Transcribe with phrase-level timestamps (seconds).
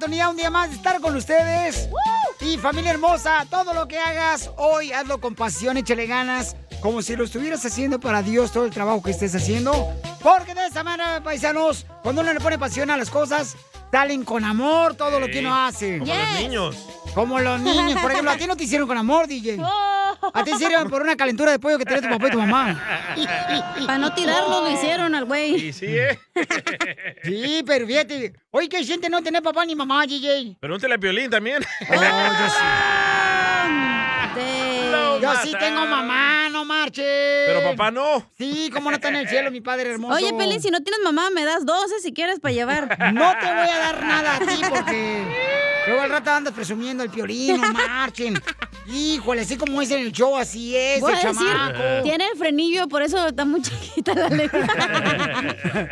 [0.00, 1.90] oportunidad un día más de estar con ustedes.
[2.40, 7.16] Y familia hermosa, todo lo que hagas hoy, hazlo con pasión, échale ganas, como si
[7.16, 9.92] lo estuvieras haciendo para Dios todo el trabajo que estés haciendo.
[10.22, 13.56] Porque de esa manera, paisanos, cuando uno le pone pasión a las cosas,
[13.92, 15.98] salen con amor todo lo que uno hace.
[15.98, 16.76] Como los niños.
[17.14, 18.00] Como los niños.
[18.00, 19.58] Por ejemplo, a ti no te hicieron con amor, DJ.
[20.32, 22.78] A ti hicieron por una calentura de pollo que tenía tu papá y tu mamá.
[23.86, 25.68] Para no tirarlo, lo hicieron al güey.
[25.68, 26.18] Y sí, ¿eh?
[27.24, 28.34] Sí, pero fíjate.
[28.50, 30.56] Oye, ¿qué siente no tener papá ni mamá, DJ?
[30.60, 31.64] Pregúntale a Piolín también.
[31.88, 32.56] Oh, yo sí.
[35.20, 37.04] Yo sí tengo mamá, no marches.
[37.46, 38.24] Pero papá no.
[38.36, 40.14] Sí, ¿cómo no está en el cielo, mi padre hermoso?
[40.14, 42.98] Oye, Pelín, si no tienes mamá, me das 12 si quieres para llevar.
[43.20, 45.24] No te voy a dar nada a ti porque
[45.86, 48.40] luego al rato andas presumiendo el piolín, no marchen.
[48.86, 52.02] Híjole, así como es en el show, así es, Voy el a decir, chamaco.
[52.02, 54.60] tiene el frenillo, por eso está muy chiquita la lengua.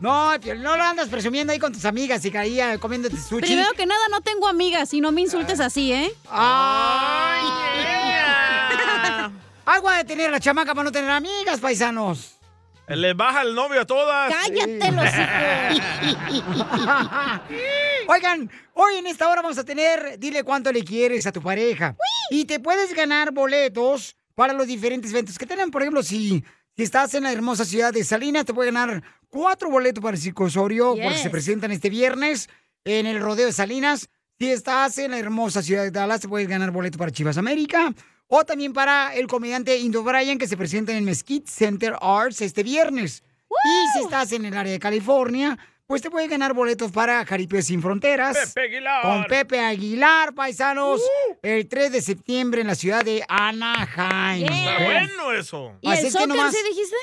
[0.00, 3.40] No, no lo andas presumiendo ahí con tus amigas y caía comiéndote sushi.
[3.40, 6.12] Primero que nada, no tengo amigas y no me insultes así, ¿eh?
[6.30, 7.40] ¡Ay!
[9.66, 12.38] Agua de tener a la chamaca para no tener amigas, paisanos.
[12.86, 14.32] Le baja el novio a todas.
[14.32, 15.04] ¡Cállate, los
[18.08, 21.96] Oigan, hoy en esta hora vamos a tener, dile cuánto le quieres a tu pareja.
[22.30, 25.70] Y te puedes ganar boletos para los diferentes eventos que tengan.
[25.70, 26.44] Por ejemplo, si,
[26.76, 30.22] si estás en la hermosa ciudad de Salinas, te puedes ganar cuatro boletos para el
[30.22, 31.22] Circo Osorio, porque Yes.
[31.22, 32.50] se presentan este viernes
[32.84, 34.08] en el Rodeo de Salinas.
[34.38, 37.94] Si estás en la hermosa ciudad de Dallas, te puedes ganar boleto para Chivas América.
[38.36, 42.40] O también para el comediante Indo Bryan, que se presenta en el Mesquite Center Arts
[42.40, 43.22] este viernes.
[43.48, 47.62] Y si estás en el área de California, pues te puedes ganar boletos para Jaripeo
[47.62, 48.52] Sin Fronteras.
[48.52, 49.02] Pepe Aguilar.
[49.02, 51.00] Con Pepe Aguilar, paisanos.
[51.42, 54.48] El 3 de septiembre en la ciudad de Anaheim.
[54.52, 55.78] Está bueno eso.
[55.80, 56.96] ¿Y el soccer sí dijiste?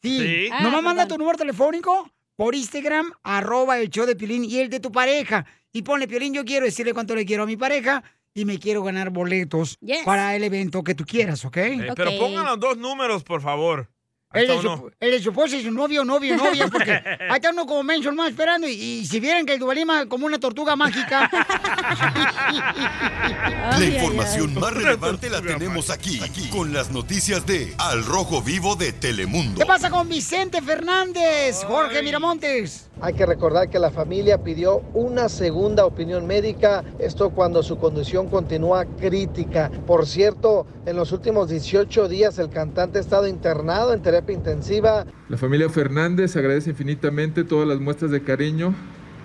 [0.00, 0.18] Sí.
[0.18, 0.48] Sí.
[0.50, 1.18] Ah, Nomás manda perdón.
[1.18, 5.44] tu número telefónico por Instagram, arroba el show de Piolín y el de tu pareja.
[5.74, 8.02] Y ponle Piolín, yo quiero decirle cuánto le quiero a mi pareja
[8.34, 10.04] y me quiero ganar boletos Yes.
[10.04, 11.56] para el evento que tú quieras, ¿ok?
[11.56, 13.88] Eh, Pero pongan los dos números, por favor.
[14.32, 14.90] El de, su, uno.
[15.00, 16.92] el de su esposa y su novio, novio, novia, porque
[17.28, 20.24] ahí está uno como menso más esperando y, y si vieran que el Duvalima como
[20.26, 21.28] una tortuga mágica.
[23.78, 28.76] La información más relevante la tenemos aquí, aquí, con las noticias de Al Rojo Vivo
[28.76, 29.58] de Telemundo.
[29.58, 32.88] ¿Qué pasa con Vicente Fernández, Jorge Miramontes?
[33.00, 38.28] Hay que recordar que la familia pidió una segunda opinión médica, esto cuando su condición
[38.28, 39.70] continúa crítica.
[39.86, 45.06] Por cierto, en los últimos 18 días el cantante ha estado internado en terapia intensiva.
[45.28, 48.74] La familia Fernández agradece infinitamente todas las muestras de cariño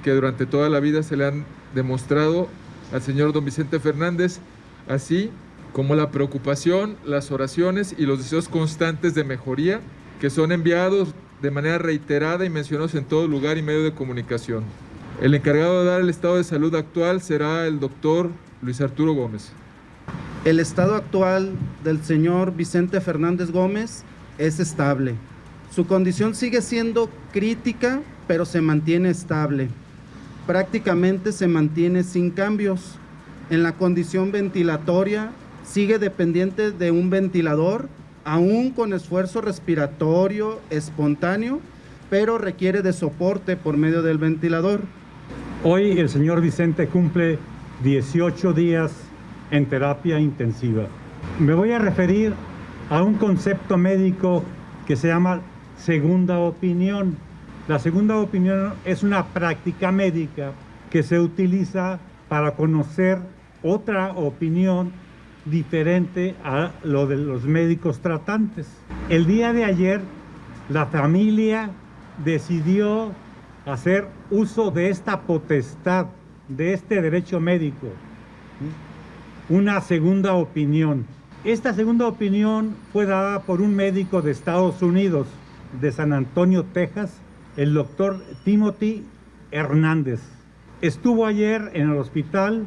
[0.06, 2.48] que durante toda la vida se le han demostrado
[2.94, 4.38] al señor don Vicente Fernández,
[4.88, 5.32] así
[5.74, 9.82] como la preocupación, las oraciones y los deseos constantes de mejoría
[10.22, 14.64] que son enviados de manera reiterada y mencionados en todo lugar y medio de comunicación.
[15.24, 18.30] El encargado de dar el estado de salud actual será el doctor
[18.62, 19.54] Luis Arturo Gómez.
[20.46, 24.04] El estado actual del señor Vicente Fernández Gómez
[24.38, 25.16] es estable.
[25.74, 29.70] Su condición sigue siendo crítica, pero se mantiene estable.
[30.48, 32.98] Prácticamente se mantiene sin cambios.
[33.50, 35.32] En la condición ventilatoria
[35.64, 37.90] sigue dependiente de un ventilador,
[38.24, 41.60] aún con esfuerzo respiratorio espontáneo,
[42.10, 44.82] pero requiere de soporte por medio del ventilador.
[45.64, 47.40] Hoy el señor Vicente cumple
[47.84, 48.92] 18 días
[49.50, 50.88] en terapia intensiva.
[51.40, 52.34] Me voy a referir
[52.90, 54.44] a un concepto médico
[54.86, 55.42] que se llama
[55.78, 57.18] segunda opinión.
[57.68, 60.52] La segunda opinión es una práctica médica
[60.92, 61.98] que se utiliza
[62.30, 63.18] para conocer
[63.64, 64.92] otra opinión
[65.46, 68.68] diferente a lo de los médicos tratantes.
[69.10, 70.02] El día de ayer
[70.70, 71.72] la familia
[72.24, 73.14] decidió
[73.66, 76.06] hacer uso de esta potestad,
[76.48, 77.88] de este derecho médico,
[79.50, 81.08] una segunda opinión.
[81.44, 85.26] Esta segunda opinión fue dada por un médico de Estados Unidos,
[85.82, 87.22] de San Antonio, Texas,
[87.58, 89.04] el doctor Timothy
[89.52, 90.22] Hernández.
[90.82, 92.66] Estuvo ayer en el hospital,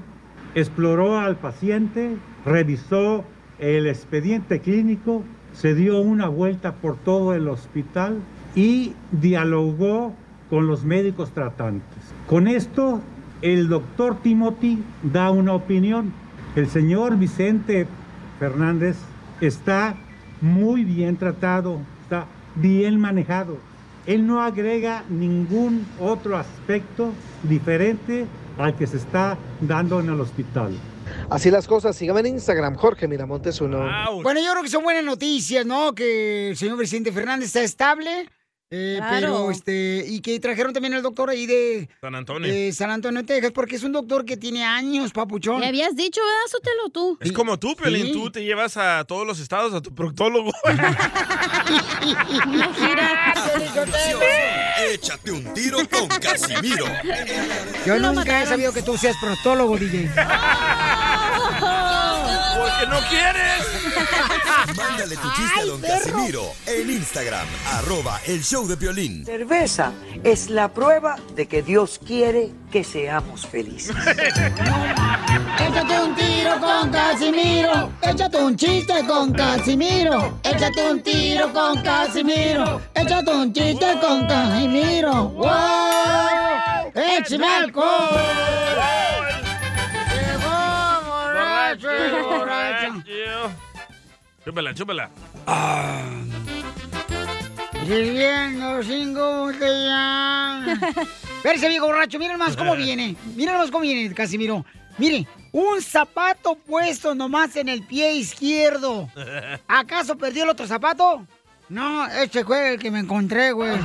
[0.55, 3.25] exploró al paciente, revisó
[3.58, 8.19] el expediente clínico, se dio una vuelta por todo el hospital
[8.55, 10.14] y dialogó
[10.49, 12.14] con los médicos tratantes.
[12.26, 13.00] Con esto,
[13.43, 16.12] el doctor Timothy da una opinión.
[16.56, 17.87] El señor Vicente
[18.38, 18.96] Fernández
[19.40, 19.96] está
[20.40, 22.26] muy bien tratado, está
[22.56, 23.58] bien manejado.
[24.08, 27.12] Él no agrega ningún otro aspecto
[27.43, 28.25] diferente
[28.56, 30.72] al que se está dando en el hospital.
[31.28, 33.87] Así las cosas, síganme en Instagram, Jorge Miramontes uno.
[34.22, 35.94] Bueno, yo creo que son buenas noticias, ¿no?
[35.94, 38.31] Que el señor presidente Fernández está estable
[38.70, 39.16] Eh, Claro.
[39.18, 42.52] Pero, este, y que trajeron también al doctor ahí de, San Antonio.
[42.52, 45.60] de San Antonio, Texas, porque es un doctor que tiene años, papuchón.
[45.60, 46.50] Le habías dicho, ¿verdad?
[46.50, 47.16] Sótelo tú.
[47.20, 48.06] Es como tú, Pelín.
[48.06, 48.12] Sí.
[48.12, 50.52] Tú te llevas a todos los estados a tu proctólogo.
[54.92, 56.84] Échate un tiro con Casimiro.
[57.86, 60.10] Yo nunca he sabido que tú seas prostólogo, DJ.
[62.58, 63.77] Porque no quieres.
[64.76, 69.25] Mándale tu chiste a don Casimiro en Instagram, arroba el show de violín.
[69.25, 69.93] Cerveza
[70.25, 73.96] es la prueba de que Dios quiere que seamos felices.
[75.58, 77.93] Échate un tiro con Casimiro.
[78.02, 80.38] Échate un chiste con Casimiro.
[80.43, 82.81] Échate un tiro con Casimiro.
[82.94, 85.28] Échate un chiste con Casimiro.
[85.31, 86.93] ¡Wow!
[86.94, 88.08] ¡Échame alcohol!
[90.12, 91.88] Llegó borracho
[92.28, 93.67] borracho.
[94.48, 95.10] Chúpala, chúpala.
[97.86, 100.64] Sirviendo sin botella.
[101.36, 102.18] Espérese, viejo borracho.
[102.18, 103.14] Miren más cómo viene.
[103.36, 104.64] Miren más cómo viene, Casimiro.
[104.96, 109.10] Mire, un zapato puesto nomás en el pie izquierdo.
[109.68, 111.26] ¿Acaso perdió el otro zapato?
[111.68, 113.76] No, este fue el que me encontré, güey.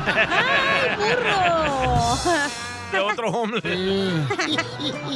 [2.93, 3.61] De otro hombre.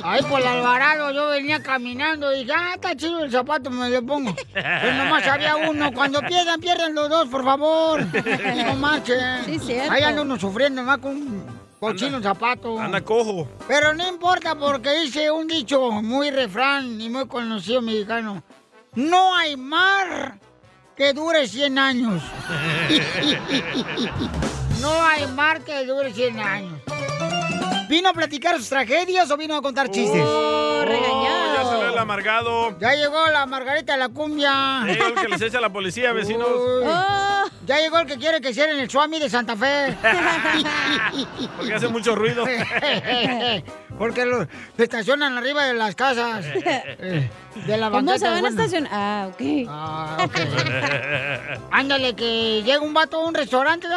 [0.03, 3.89] Ahí por el Alvarado yo venía caminando y dije, ah, está chido el zapato, me
[3.89, 4.35] lo pongo.
[4.51, 5.91] Pero nomás había uno.
[5.93, 8.03] Cuando pierdan, pierdan los dos, por favor.
[8.65, 9.45] No marchen.
[9.45, 9.91] Sí, cierto.
[9.91, 11.45] Ahí anda uno sufriendo más con un
[11.79, 12.79] cochino zapato.
[12.79, 13.47] Anda cojo.
[13.67, 18.41] Pero no importa porque dice un dicho muy refrán y muy conocido mexicano.
[18.95, 20.39] No hay mar
[20.95, 22.23] que dure 100 años.
[24.81, 26.79] No hay mar que dure 100 años.
[27.89, 30.21] ¿Vino a platicar sus tragedias o vino a contar chistes?
[30.23, 31.55] Oh, regañado.
[31.55, 32.77] Ya salió el amargado.
[32.79, 34.83] Ya llegó la Margarita de la cumbia.
[34.87, 36.47] Eh, el que les echa la policía, vecinos.
[36.49, 37.43] Oh.
[37.65, 39.95] Ya llegó el que quiere que cierren el Swami de Santa Fe.
[41.57, 42.45] Porque hace mucho ruido.
[43.97, 44.45] Porque lo
[44.75, 46.45] se estacionan arriba de las casas.
[46.45, 47.29] Eh,
[47.65, 48.91] De la ¿Cómo se van a estacionar?
[48.93, 49.41] Ah, ok.
[49.69, 50.37] Ah, ok.
[51.71, 53.87] Ándale, que llega un vato a un restaurante.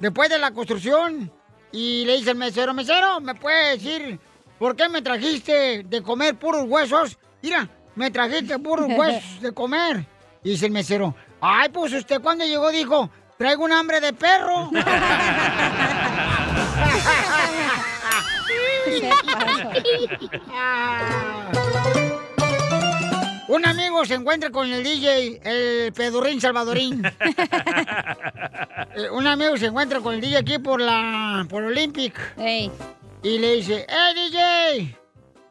[0.00, 1.30] Después de la construcción.
[1.72, 4.20] Y le dice el mesero, mesero, ¿me puede decir
[4.58, 7.18] por qué me trajiste de comer puros huesos?
[7.42, 10.06] Mira, me trajiste puros huesos de comer.
[10.44, 14.70] Y dice el mesero, ay, pues usted cuando llegó dijo, traigo un hambre de perro.
[23.52, 27.02] Un amigo se encuentra con el DJ, el pedurrín salvadorín.
[29.12, 32.14] Un amigo se encuentra con el DJ aquí por la por Olympic.
[32.38, 34.96] Y le dice, ¡Eh, DJ!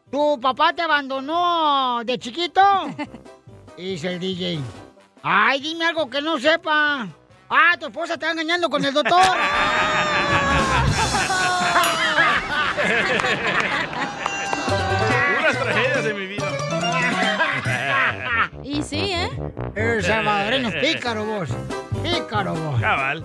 [0.10, 2.62] ¿Tu papá te abandonó de chiquito?
[3.78, 4.60] Y dice el DJ,
[5.24, 7.08] ¡ay, dime algo que no sepa!
[7.50, 9.22] ¡Ah, tu esposa te está engañando con el doctor!
[18.82, 19.30] Y sí, ¿eh?
[19.76, 21.50] El salvadoreño es pícaro vos.
[22.04, 22.82] Pícaro vos.
[22.82, 23.24] Cabal.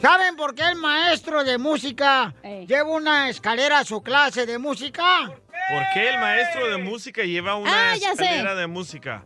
[0.00, 2.34] ¿Saben por qué el maestro de música
[2.68, 5.02] lleva una escalera a su clase de música?
[5.26, 8.24] ¿Por qué el maestro de música lleva una Ah, ya sé.
[8.24, 9.24] escalera de música?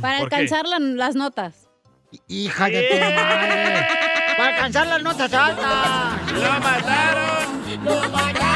[0.00, 0.36] Para ¿Por qué?
[0.36, 1.68] alcanzar la- las notas.
[2.28, 3.86] Hija de tu madre.
[4.36, 6.32] Para alcanzar las notas altas.
[6.32, 7.84] ¡Lo mataron!
[7.84, 8.49] ¡Lo mataron!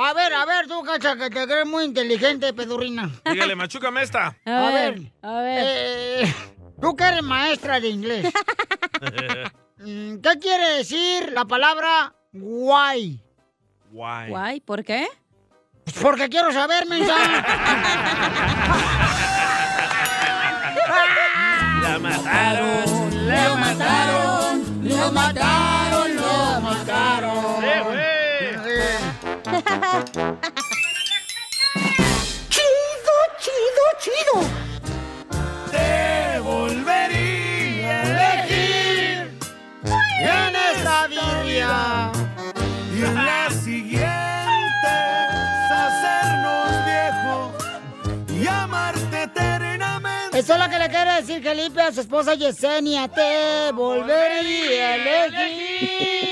[0.00, 3.10] A ver, a ver, tú, cacha, que te crees muy inteligente, pedurrina.
[3.24, 4.36] Dígale, machúcame esta.
[4.44, 5.64] A ver, a ver.
[5.66, 6.34] eh,
[6.80, 8.26] tú que eres maestra de inglés,
[9.78, 13.20] mm, ¿qué quiere decir la palabra guay?
[13.90, 14.30] Guay.
[14.30, 15.08] Guay, ¿por qué?
[15.82, 17.16] Pues porque quiero saber, mensa.
[21.82, 23.26] La mataron.
[23.26, 24.88] ¡Lo mataron!
[24.88, 26.16] ¡Lo mataron!
[26.16, 27.97] ¡Lo mataron!
[30.04, 30.30] ¡Chido,
[33.40, 34.34] chido, chido!
[35.72, 39.38] Te volvería a elegir
[40.20, 42.12] en esta vida.
[42.94, 44.06] Y la siguiente
[45.72, 47.54] hacernos viejos
[48.40, 50.38] y amarte eternamente.
[50.38, 53.08] Eso es lo que le quiere decir Felipe a su esposa Yesenia.
[53.08, 56.27] Te volvería a elegir.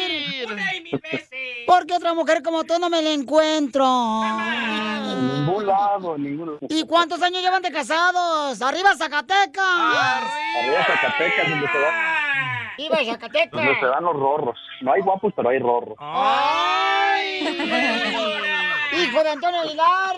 [1.66, 3.84] Porque otra mujer como tú no me la encuentro.
[3.84, 6.58] En ningún lado, en ningún lado.
[6.68, 8.60] ¿Y cuántos años llevan de casados?
[8.62, 9.64] ¡Arriba Zacatecas!
[9.64, 11.92] Arriba Zacatecas, donde se, va-
[12.78, 13.50] ¡Viva Zacatecas!
[13.52, 14.58] donde se dan los rorros.
[14.82, 15.96] No hay guapos, pero hay rorros.
[15.98, 17.46] ¡Ay!
[19.02, 20.16] ¡Hijo de Antonio Aguilar!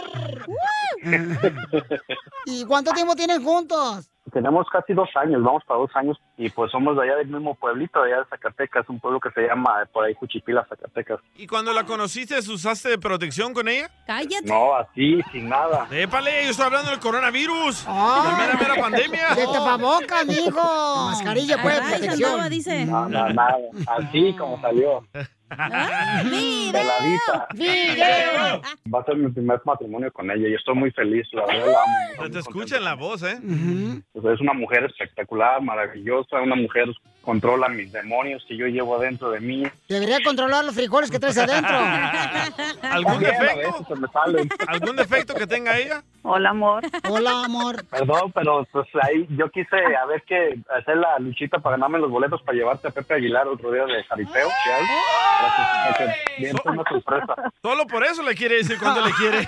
[2.46, 4.10] ¿Y cuánto tiempo tienen juntos?
[4.32, 7.56] Tenemos casi dos años, vamos para dos años, y pues somos de allá del mismo
[7.56, 11.18] pueblito, de allá de Zacatecas, un pueblo que se llama eh, por ahí Juchipila, Zacatecas.
[11.36, 13.90] ¿Y cuando la conociste, usaste protección con ella?
[14.06, 14.46] Cállate.
[14.46, 15.88] No, así, sin nada.
[15.90, 17.84] Épale, yo estoy hablando del coronavirus.
[17.88, 18.22] Ah.
[18.24, 19.34] La mera, mera pandemia.
[19.34, 21.10] De tapabocas, mijo.
[21.10, 22.30] Mascarilla, pues, Ay, protección.
[22.30, 22.86] andaba, dice.
[22.86, 23.58] No, no, nada.
[23.98, 25.04] Así como salió.
[25.48, 27.48] Peladita.
[27.54, 28.60] ¡Video!
[28.94, 31.82] Va a ser mi primer matrimonio con ella y estoy muy feliz, la verdad la
[31.82, 32.24] amo.
[32.24, 33.38] Se te escucha en la voz, ¿eh?
[34.12, 36.88] Pues es una mujer espectacular, maravillosa, una mujer
[37.28, 39.62] controla mis demonios que yo llevo adentro de mí.
[39.86, 41.76] Debería controlar los frijoles que traes adentro.
[42.90, 43.56] ¿Algún defecto?
[43.58, 44.48] veces se me salen.
[44.66, 46.02] ¿Algún defecto que tenga ella?
[46.22, 46.84] Hola, amor.
[47.06, 47.84] Hola, amor.
[47.84, 52.10] Perdón, pero pues ahí yo quise a ver que hacer la luchita para ganarme los
[52.10, 54.48] boletos para llevarte a Pepe Aguilar otro día de jaripeo.
[56.38, 57.34] bien, fue una sorpresa.
[57.60, 59.46] Solo por eso le quiere decir cuando le quiere.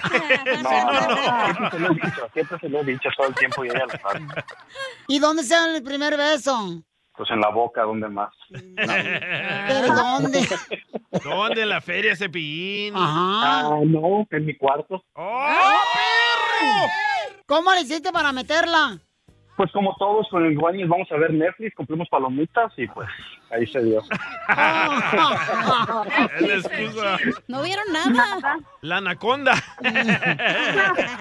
[0.62, 1.54] No, Si no, no, no.
[1.54, 3.86] siempre se lo he dicho, siempre se lo he dicho todo el tiempo y ella
[3.86, 4.26] lo sabe.
[5.08, 6.82] ¿Y dónde se dan el primer beso?
[7.16, 8.32] Pues en la boca, ¿dónde más?
[8.76, 10.46] ¿Pero dónde?
[11.22, 11.62] ¿Dónde?
[11.62, 12.94] En la feria Cepillín.
[12.96, 13.66] Ajá.
[13.66, 15.04] Ah, no, en mi cuarto.
[15.14, 15.46] ¡Oh,
[15.92, 16.88] perro!
[17.46, 18.98] ¿Cómo le hiciste para meterla?
[19.56, 23.08] Pues como todos con el Guanis vamos a ver Netflix, cumplimos palomitas y pues
[23.50, 24.02] ahí se dio.
[26.38, 27.18] Es la excusa.
[27.48, 28.58] No vieron nada.
[28.82, 29.54] La anaconda.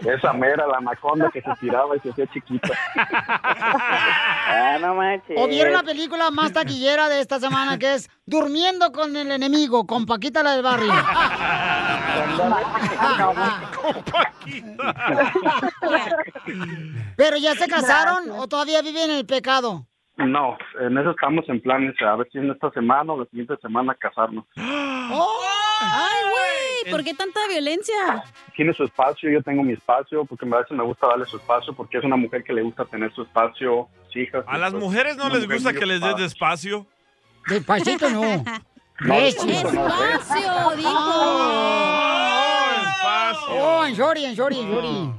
[0.00, 2.68] Esa mera, la anaconda que se tiraba y se hacía chiquita.
[4.54, 5.36] Ah, no manches.
[5.38, 9.86] ¿O vieron la película más taquillera de esta semana que es Durmiendo con el enemigo,
[9.86, 10.92] con Paquita la del barrio?
[17.16, 19.86] ¿Pero ya se casaron o todavía viven en el pecado?
[20.26, 23.56] No, en eso estamos en planes, a ver si en esta semana o la siguiente
[23.60, 24.44] semana casarnos.
[24.56, 28.22] Ay, güey, ¿por qué tanta violencia?
[28.54, 31.74] Tiene su espacio, yo tengo mi espacio, porque a veces me gusta darle su espacio,
[31.74, 34.44] porque es una mujer que le gusta tener su espacio, sus hijas.
[34.46, 36.86] A las mujeres no les mujer gusta que les des despacio.
[37.48, 38.44] Despacito no.
[39.00, 40.14] No, despacito no, ¿eh?
[40.14, 40.90] Espacio, dijo.
[43.48, 45.16] Oh, en shorty, en shorty, en.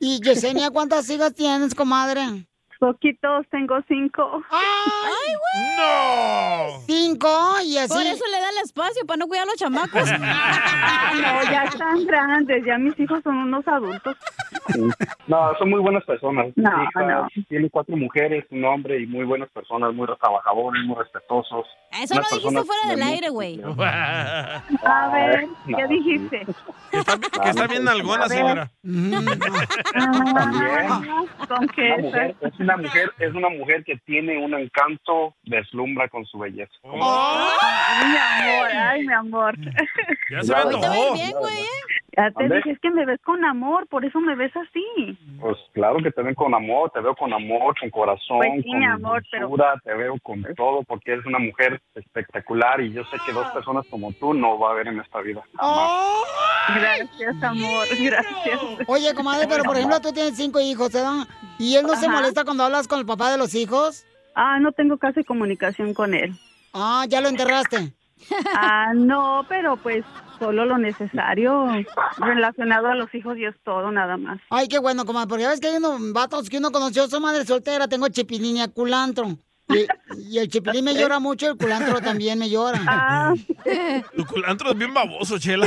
[0.00, 2.46] Y Yesenia, ¿cuántas hijas tienes, comadre?
[2.82, 4.42] Poquitos, tengo cinco.
[4.50, 5.76] Ay, güey.
[5.78, 6.80] ¡No!
[6.84, 7.28] Cinco
[7.64, 7.94] y así.
[7.94, 10.02] Por eso le da el espacio, para no cuidar a los chamacos.
[11.12, 14.16] No, ya están grandes, ya mis hijos son unos adultos.
[15.26, 16.46] No, son muy buenas personas.
[16.56, 17.28] No, Hijas, no.
[17.50, 21.66] Tiene cuatro mujeres, un hombre y muy buenas personas, muy trabajadores, muy respetuosos.
[21.90, 23.60] Eso Unas lo dijiste fuera del aire, güey.
[23.62, 24.62] A
[25.12, 26.46] ver, no, ¿qué dijiste?
[26.90, 28.38] Que está, que está bien nalgona, A ver.
[28.38, 28.70] señora.
[29.94, 31.02] Ah,
[31.46, 32.46] con Una mujer, queso.
[32.46, 36.72] es una mujer, es una mujer que tiene un encanto, deslumbra con su belleza.
[36.84, 39.54] Ay, mi amor, ay, mi amor.
[40.30, 41.62] Ya se me te bien, güey.
[41.62, 41.66] ¿eh?
[42.14, 42.56] Ya te ¿Dónde?
[42.56, 45.16] dije, es que me ves con amor, por eso me ves así.
[45.40, 48.68] Pues claro que te ven con amor, te veo con amor, con corazón, Pues sí,
[48.70, 52.92] con mi amor, pero- dulzura, te veo con todo porque eres una mujer espectacular y
[52.92, 55.42] yo sé que dos personas como tú no va a haber en esta vida.
[56.74, 58.60] Gracias, amor, gracias.
[58.86, 61.26] Oye, comadre, pero por ejemplo, tú tienes cinco hijos, ¿verdad?
[61.58, 62.16] ¿Y él no se Ajá.
[62.16, 64.04] molesta cuando hablas con el papá de los hijos?
[64.34, 66.34] Ah, no tengo casi comunicación con él.
[66.72, 67.92] Ah, ya lo enterraste.
[68.54, 70.04] Ah, no, pero pues
[70.38, 71.66] solo lo necesario
[72.18, 74.40] relacionado a los hijos y es todo, nada más.
[74.48, 77.18] Ay, qué bueno, comadre, porque ya ves que hay unos vatos que uno conoció, su
[77.20, 79.36] madre soltera, tengo chipilín y a culantro.
[79.68, 79.86] Y,
[80.30, 82.78] y el chipilín me llora mucho, el culantro también me llora.
[82.86, 83.32] Ah,
[84.14, 85.66] Tu culantro es bien baboso, Chela.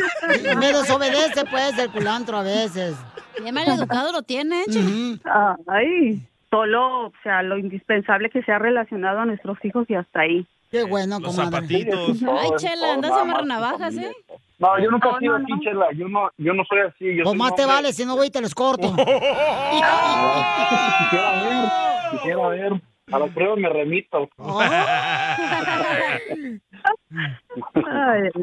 [0.57, 2.95] Me desobedece, pues, el culantro a veces.
[3.39, 4.79] Bien mal educado lo tiene, che.
[4.79, 5.19] Ujú.
[5.67, 6.25] ay,
[6.55, 10.45] solo, o sea, lo indispensable que sea relacionado a nuestros hijos y hasta ahí.
[10.71, 11.57] Qué bueno, Los comadre.
[11.57, 12.17] zapatitos.
[12.39, 14.11] Ay, Chela, andas a amarrar navajas, ¿eh?
[14.57, 15.45] No, yo nunca he sido así.
[15.63, 17.15] Chela, yo no, yo no soy así.
[17.17, 18.95] Yo Pues soy más un te hombre- vale, si no voy y te los corto.
[19.05, 19.91] Quisiera
[21.43, 21.69] ver,
[22.11, 22.73] quisiera ver.
[23.11, 24.27] A la prueba me remito.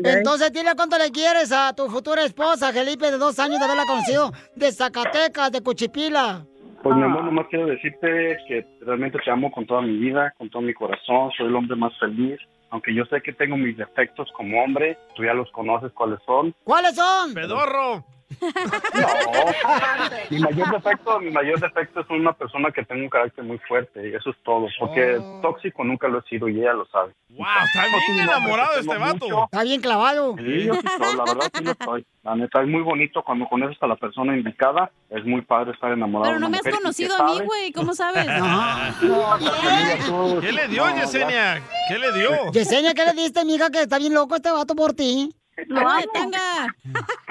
[0.04, 3.84] Entonces, dile cuánto le quieres a tu futura esposa, Felipe, de dos años de haberla
[3.86, 6.44] conocido, de Zacatecas, de Cuchipila.
[6.82, 10.50] Pues mi amor, nomás quiero decirte que realmente te amo con toda mi vida, con
[10.50, 12.40] todo mi corazón, soy el hombre más feliz.
[12.70, 16.54] Aunque yo sé que tengo mis defectos como hombre, tú ya los conoces cuáles son.
[16.64, 17.34] ¿Cuáles son?
[17.34, 18.04] Pedorro.
[18.40, 23.58] No, mi mayor defecto, mi mayor defecto es una persona que tenga un carácter muy
[23.58, 25.40] fuerte y eso es todo, porque Oh.
[25.42, 27.12] tóxico nunca lo he sido y ella lo sabe.
[27.30, 29.44] Wow, está bien enamorado este vato.
[29.44, 30.36] Está bien clavado.
[30.36, 32.06] Sí, yo sí soy, la verdad sí lo estoy.
[32.22, 35.90] La neta es muy bonito cuando conoces a la persona indicada, es muy padre estar
[35.92, 36.30] enamorado.
[36.30, 37.72] Pero no me has conocido a mí, güey.
[37.72, 38.28] ¿Cómo sabes?
[38.28, 38.94] Ajá.
[40.40, 41.62] ¿Qué le dio, No, Yesenia?
[41.88, 42.52] ¿Qué le dio?
[42.52, 43.70] Yesenia, ¿qué le diste, mija?
[43.70, 45.34] Que está bien loco este vato por ti.
[45.66, 46.02] Lo amo.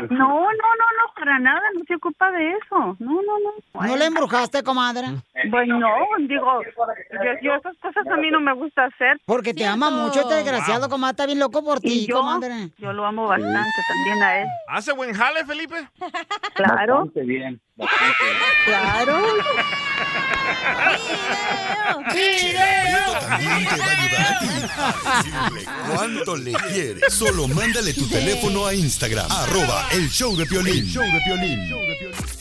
[0.09, 2.95] No, no, no, no, para nada, no se ocupa de eso.
[2.99, 3.81] No, no, no.
[3.87, 5.07] ¿No le embrujaste, comadre?
[5.51, 5.87] Pues no,
[6.27, 9.21] digo, yo, yo esas cosas a mí no me gusta hacer.
[9.25, 11.11] Porque te ama mucho este desgraciado, comadre.
[11.11, 12.69] Está bien loco por ti, comadre.
[12.79, 14.47] Yo lo amo bastante también a él.
[14.69, 15.75] ¿Hace buen jale, Felipe?
[16.55, 17.05] Claro.
[17.05, 17.61] Bastante bien,
[18.65, 19.23] Claro.
[22.11, 27.13] Prieto también te va a ayudar a ti a decirle cuánto le quieres.
[27.13, 30.85] Solo mándale tu teléfono a Instagram, arroba el show de Piolín.
[30.85, 31.59] show de Piolín.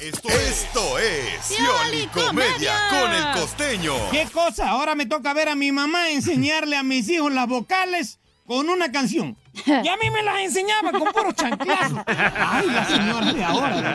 [0.00, 3.94] Esto, esto es Pioli Comedia con el costeño.
[4.10, 4.68] ¿Qué cosa?
[4.70, 8.90] Ahora me toca ver a mi mamá enseñarle a mis hijos las vocales con una
[8.90, 9.36] canción.
[9.66, 12.02] Y a mí me las enseñaba con puro chanclazo.
[12.06, 13.94] Ay, la señora de ahora.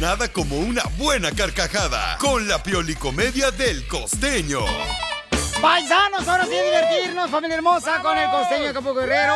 [0.00, 4.58] Nada como una buena carcajada con la Pioli Comedia del costeño.
[5.62, 9.34] Paisanos, ahora sí a divertirnos, familia hermosa, con el costeño de Campo Guerrero.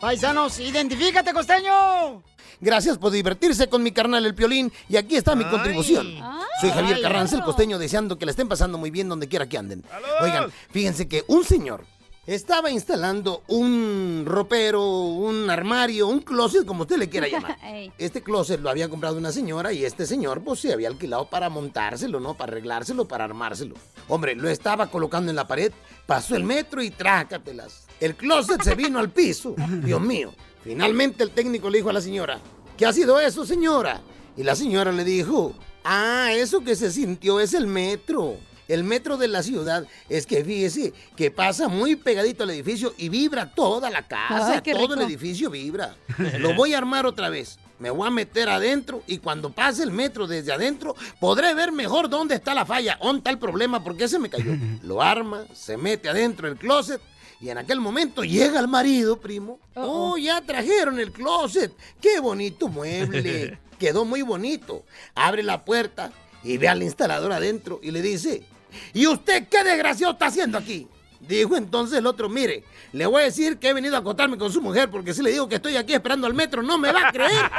[0.00, 2.22] Paisanos, identifícate, costeño.
[2.62, 6.18] Gracias por divertirse con mi carnal el Piolín y aquí está mi contribución.
[6.58, 9.46] Soy Javier Ay, Carranza, el costeño, deseando que la estén pasando muy bien donde quiera
[9.50, 9.84] que anden.
[10.22, 11.84] Oigan, fíjense que un señor
[12.26, 17.58] estaba instalando un ropero, un armario, un closet, como usted le quiera llamar.
[17.98, 21.48] Este closet lo había comprado una señora y este señor pues se había alquilado para
[21.48, 22.34] montárselo, ¿no?
[22.34, 23.74] Para arreglárselo, para armárselo.
[24.08, 25.72] Hombre, lo estaba colocando en la pared,
[26.06, 27.86] pasó el metro y trácatelas.
[27.98, 29.54] El closet se vino al piso.
[29.84, 30.32] Dios mío.
[30.62, 32.40] Finalmente el técnico le dijo a la señora,
[32.76, 34.00] ¿qué ha sido eso, señora?
[34.36, 38.36] Y la señora le dijo, ah, eso que se sintió es el metro.
[38.72, 43.10] El metro de la ciudad es que fíjese que pasa muy pegadito al edificio y
[43.10, 45.94] vibra toda la casa, Ay, todo el edificio vibra.
[46.38, 47.58] Lo voy a armar otra vez.
[47.78, 52.08] Me voy a meter adentro y cuando pase el metro desde adentro podré ver mejor
[52.08, 54.52] dónde está la falla, dónde está el problema, por qué se me cayó.
[54.82, 57.02] Lo arma, se mete adentro del closet
[57.42, 59.58] y en aquel momento llega el marido, primo.
[59.74, 61.74] Oh, ya trajeron el closet.
[62.00, 63.58] Qué bonito mueble.
[63.78, 64.82] Quedó muy bonito.
[65.14, 66.10] Abre la puerta
[66.42, 68.44] y ve al instalador adentro y le dice,
[68.92, 70.88] ¿y usted qué desgraciado está haciendo aquí?
[71.20, 74.52] Dijo entonces el otro, mire, le voy a decir que he venido a acotarme con
[74.52, 77.08] su mujer porque si le digo que estoy aquí esperando al metro, no me va
[77.08, 77.50] a creer.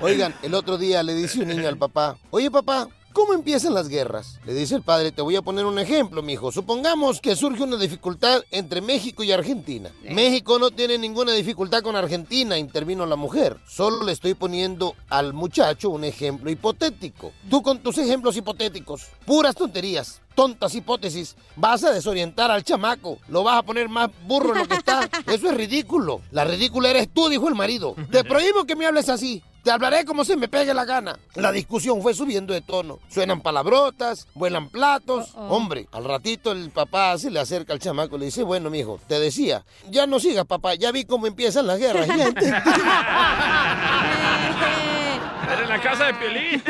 [0.00, 3.88] Oigan, el otro día le dice un niño al papá, oye papá, ¿cómo empiezan las
[3.88, 4.38] guerras?
[4.44, 6.52] Le dice el padre, te voy a poner un ejemplo, mijo.
[6.52, 9.90] Supongamos que surge una dificultad entre México y Argentina.
[10.02, 13.56] México no tiene ninguna dificultad con Argentina, intervino la mujer.
[13.66, 17.32] Solo le estoy poniendo al muchacho un ejemplo hipotético.
[17.48, 20.20] Tú con tus ejemplos hipotéticos, puras tonterías.
[20.34, 24.68] Tontas hipótesis, vas a desorientar al chamaco, lo vas a poner más burro de lo
[24.68, 25.08] que está.
[25.26, 26.20] Eso es ridículo.
[26.30, 27.96] La ridícula eres tú, dijo el marido.
[28.10, 29.42] Te prohíbo que me hables así.
[29.66, 31.18] Te hablaré como se me pegue la gana.
[31.34, 33.00] La discusión fue subiendo de tono.
[33.08, 35.34] Suenan palabrotas, vuelan platos.
[35.34, 39.00] Hombre, al ratito el papá se le acerca al chamaco y le dice, bueno, mijo,
[39.08, 42.06] te decía, ya no sigas, papá, ya vi cómo empiezan las guerras.
[42.06, 42.46] Ya entendí".
[45.52, 46.62] Era en la casa de Piolín.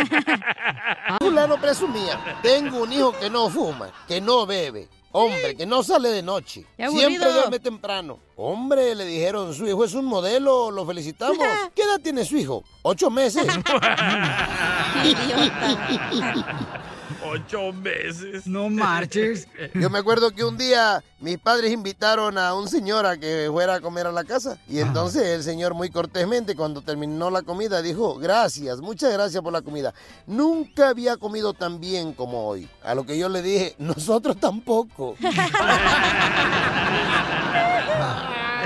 [1.18, 4.88] Fulano presumía, tengo un hijo que no fuma, que no bebe.
[5.18, 6.66] Hombre, que no sale de noche.
[6.76, 8.18] Siempre duerme temprano.
[8.36, 11.38] Hombre, le dijeron, su hijo es un modelo, lo felicitamos.
[11.74, 12.62] ¿Qué edad tiene su hijo?
[12.82, 13.46] Ocho meses.
[17.28, 18.46] Ocho meses.
[18.46, 19.48] No marches.
[19.74, 23.74] Yo me acuerdo que un día mis padres invitaron a un señor a que fuera
[23.76, 24.58] a comer a la casa.
[24.68, 29.52] Y entonces el señor muy cortésmente cuando terminó la comida dijo, gracias, muchas gracias por
[29.52, 29.92] la comida.
[30.26, 32.68] Nunca había comido tan bien como hoy.
[32.82, 35.16] A lo que yo le dije, nosotros tampoco.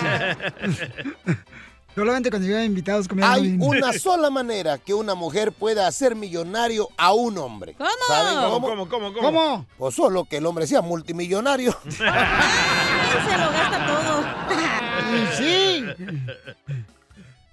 [2.00, 3.62] Solamente cuando llegan invitados comían Hay bien.
[3.62, 7.74] una sola manera que una mujer pueda hacer millonario a un hombre.
[7.74, 7.90] ¿Cómo?
[8.08, 8.66] ¿Saben cómo?
[8.68, 9.20] ¿Cómo, cómo, cómo?
[9.20, 9.66] ¿Cómo?
[9.76, 11.76] Pues solo que el hombre sea multimillonario.
[11.90, 14.24] Se lo gasta todo.
[15.36, 15.84] sí.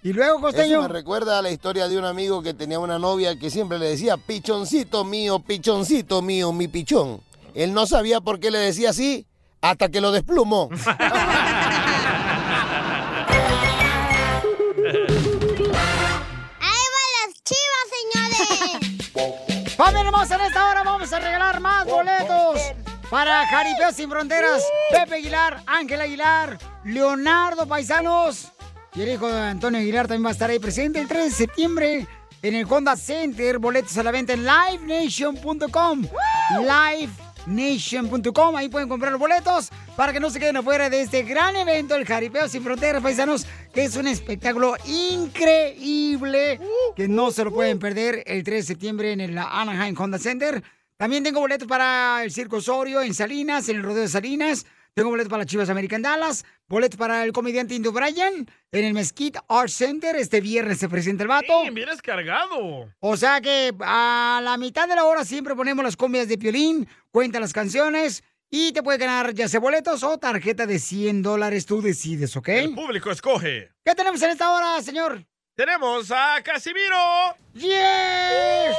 [0.03, 0.79] Y luego, costeño.
[0.79, 3.77] Eso me recuerda a la historia de un amigo que tenía una novia que siempre
[3.77, 7.19] le decía, pichoncito mío, pichoncito mío, mi pichón.
[7.53, 9.27] Él no sabía por qué le decía así
[9.59, 10.69] hasta que lo desplumó.
[20.17, 22.59] hermosa, en esta hora vamos a regalar más boletos
[23.09, 24.63] para Jaripeo Sin Fronteras.
[24.89, 28.51] Pepe Aguilar, Ángel Aguilar, Leonardo Paisanos.
[28.95, 31.31] Y el hijo de Antonio Aguilar también va a estar ahí presente el 3 de
[31.31, 32.07] septiembre
[32.41, 33.59] en el Honda Center.
[33.59, 36.07] Boletos a la venta en livenation.com.
[37.47, 38.55] Livenation.com.
[38.55, 41.95] Ahí pueden comprar los boletos para que no se queden afuera de este gran evento,
[41.95, 46.59] el Jaripeo Sin Fronteras, Paisanos, que es un espectáculo increíble
[46.95, 50.61] que no se lo pueden perder el 3 de septiembre en el Anaheim Honda Center.
[50.97, 54.65] También tengo boletos para el Circo Osorio en Salinas, en el Rodeo de Salinas.
[54.93, 56.45] Tengo boletos para las Chivas American Dallas.
[56.67, 60.15] Boletos para el comediante Indo Bryan en el Mesquite Art Center.
[60.15, 61.63] Este viernes se presenta el vato.
[61.63, 62.89] Sí, vienes cargado.
[62.99, 66.87] O sea que a la mitad de la hora siempre ponemos las comidas de Piolín,
[67.11, 71.65] cuenta las canciones y te puede ganar ya sea boletos o tarjeta de 100 dólares.
[71.65, 72.47] Tú decides, ¿ok?
[72.49, 73.71] El público escoge.
[73.83, 75.25] ¿Qué tenemos en esta hora, señor?
[75.55, 77.35] Tenemos a Casimiro.
[77.55, 78.75] ¡Yes!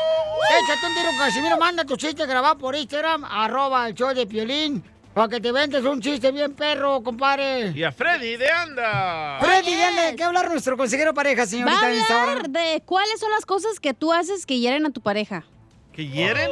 [0.60, 1.58] Échate un tiro, Casimiro.
[1.58, 4.82] Manda tu chiste grabado por Instagram, arroba el show de Piolín,
[5.18, 7.72] para que te ventes un chiste bien perro, compadre.
[7.74, 9.38] Y a Freddy de Anda.
[9.40, 12.32] Freddy, ¿de ¿de qué hablar nuestro consejero pareja, Va señorita, a esta hora?
[12.34, 15.44] hablar de cuáles son las cosas que tú haces que hieren a tu pareja.
[15.92, 16.48] ¿Que hieren?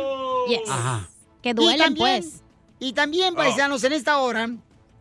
[0.49, 0.69] Yes.
[0.69, 1.09] Ajá.
[1.43, 2.43] Que Y duelen, también- pues.
[2.81, 4.51] Y también, paisanos, en esta hora,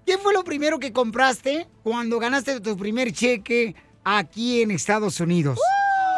[0.05, 3.73] ¿qué fue lo primero que compraste cuando ganaste tu primer cheque
[4.03, 5.57] aquí en Estados Unidos?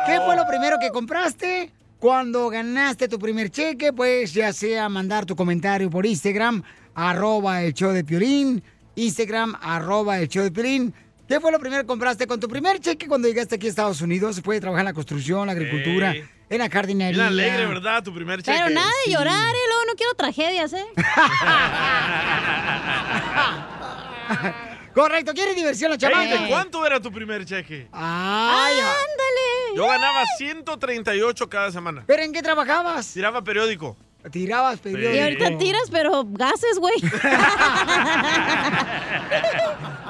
[0.05, 3.93] ¿Qué fue lo primero que compraste cuando ganaste tu primer cheque?
[3.93, 6.61] Pues ya sea mandar tu comentario por Instagram,
[6.97, 8.61] arroba el show de Piolín,
[8.95, 10.93] Instagram, arroba el show de Piolín.
[11.27, 14.01] ¿Qué fue lo primero que compraste con tu primer cheque cuando llegaste aquí a Estados
[14.01, 14.35] Unidos?
[14.35, 16.15] Se puede trabajar en la construcción, la agricultura,
[16.49, 17.11] en la jardinería.
[17.11, 18.03] Bien alegre, ¿verdad?
[18.03, 18.57] Tu primer cheque.
[18.57, 19.11] Pero nada de Sí.
[19.11, 19.59] llorar, ¿eh?
[19.67, 20.85] Luego no quiero tragedias, ¿eh?
[24.93, 26.41] Correcto, ¿quieres diversión la chamaca?
[26.41, 27.87] ¿De cuánto era tu primer cheque?
[27.91, 29.75] Ay, ¡Ándale!
[29.75, 32.03] Yo ganaba 138 cada semana.
[32.07, 33.13] ¿Pero en qué trabajabas?
[33.13, 33.95] Tiraba periódico.
[34.31, 35.13] Tirabas periódico.
[35.13, 36.95] Y ahorita tiras, pero gases, güey.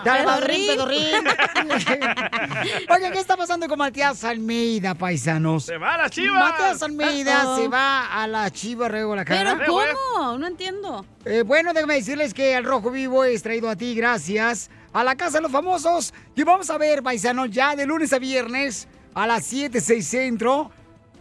[0.04, 1.06] Pedorrín, pedorrín.
[2.89, 5.65] Oye, ¿qué está pasando con Matías Almeida, paisanos?
[5.65, 6.50] ¡Se va a las chivas!
[6.52, 9.58] Matías Almeida se va a la Chiva Rego la cara.
[9.58, 10.38] ¿Pero cómo?
[10.38, 11.06] No entiendo.
[11.26, 15.15] Eh, bueno, déjame decirles que el Rojo Vivo es traído a ti gracias a la
[15.15, 16.13] Casa de los Famosos.
[16.36, 20.72] Y vamos a ver, paisanos, ya de lunes a viernes a las 7, 6 centro.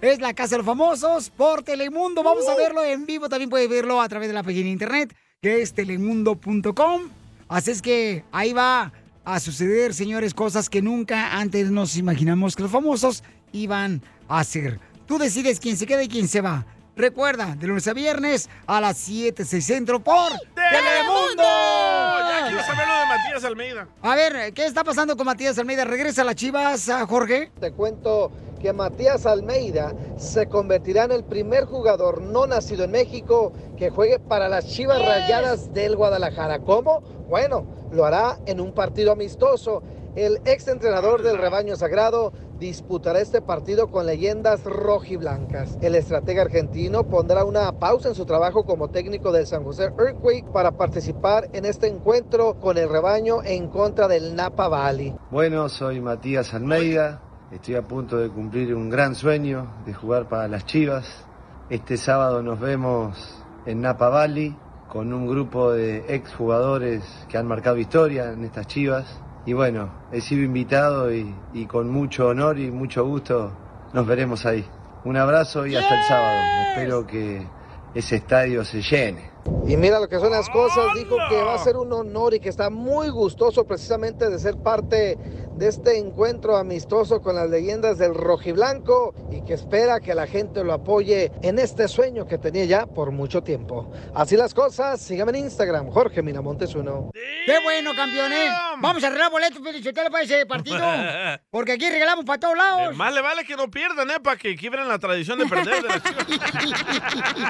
[0.02, 2.22] Es la Casa de los Famosos por Telemundo.
[2.22, 3.30] Vamos a verlo en vivo.
[3.30, 7.02] También puede verlo a través de la página de internet, que es telemundo.com.
[7.48, 8.92] Así es que ahí va
[9.24, 14.78] a suceder, señores, cosas que nunca antes nos imaginamos que los famosos iban a hacer.
[15.06, 16.66] Tú decides quién se queda y quién se va.
[16.94, 21.42] Recuerda, de lunes a viernes a las 7, 6 centro por Telemundo.
[21.42, 23.88] Ya quiero saber lo de Matías Almeida.
[24.02, 25.84] A ver, ¿qué está pasando con Matías Almeida?
[25.84, 27.50] ¿Regresa a las chivas, a Jorge?
[27.60, 28.32] Te cuento
[28.66, 34.18] que Matías Almeida se convertirá en el primer jugador no nacido en México que juegue
[34.18, 36.58] para las Chivas Rayadas del Guadalajara.
[36.58, 37.00] ¿Cómo?
[37.28, 39.84] Bueno, lo hará en un partido amistoso.
[40.16, 45.78] El ex entrenador del rebaño sagrado disputará este partido con leyendas rojiblancas.
[45.80, 50.50] El estratega argentino pondrá una pausa en su trabajo como técnico del San José Earthquake
[50.52, 55.14] para participar en este encuentro con el rebaño en contra del Napa Valley.
[55.30, 57.22] Bueno, soy Matías Almeida,
[57.56, 61.24] estoy a punto de cumplir un gran sueño de jugar para las Chivas.
[61.70, 64.54] Este sábado nos vemos en Napa Valley
[64.88, 69.20] con un grupo de exjugadores que han marcado historia en estas Chivas.
[69.46, 73.52] Y bueno, he sido invitado y, y con mucho honor y mucho gusto
[73.94, 74.66] nos veremos ahí.
[75.04, 76.38] Un abrazo y hasta el sábado.
[76.68, 77.46] Espero que
[77.94, 79.35] ese estadio se llene.
[79.68, 82.40] Y mira lo que son las cosas, dijo que va a ser un honor y
[82.40, 85.18] que está muy gustoso precisamente de ser parte
[85.56, 90.62] de este encuentro amistoso con las leyendas del rojiblanco y que espera que la gente
[90.62, 93.90] lo apoye en este sueño que tenía ya por mucho tiempo.
[94.14, 97.10] Así las cosas, síganme en Instagram, Jorge Miramontes uno.
[97.14, 98.50] ¡Qué bueno, campeones!
[98.80, 100.78] Vamos a arreglar boletos, Felicitelo, para ese partido.
[101.50, 102.96] Porque aquí regalamos para todos Eh, lados.
[102.96, 104.20] más le vale que no pierdan, ¿eh?
[104.22, 106.26] Para que quiebren la tradición de perder de chivas.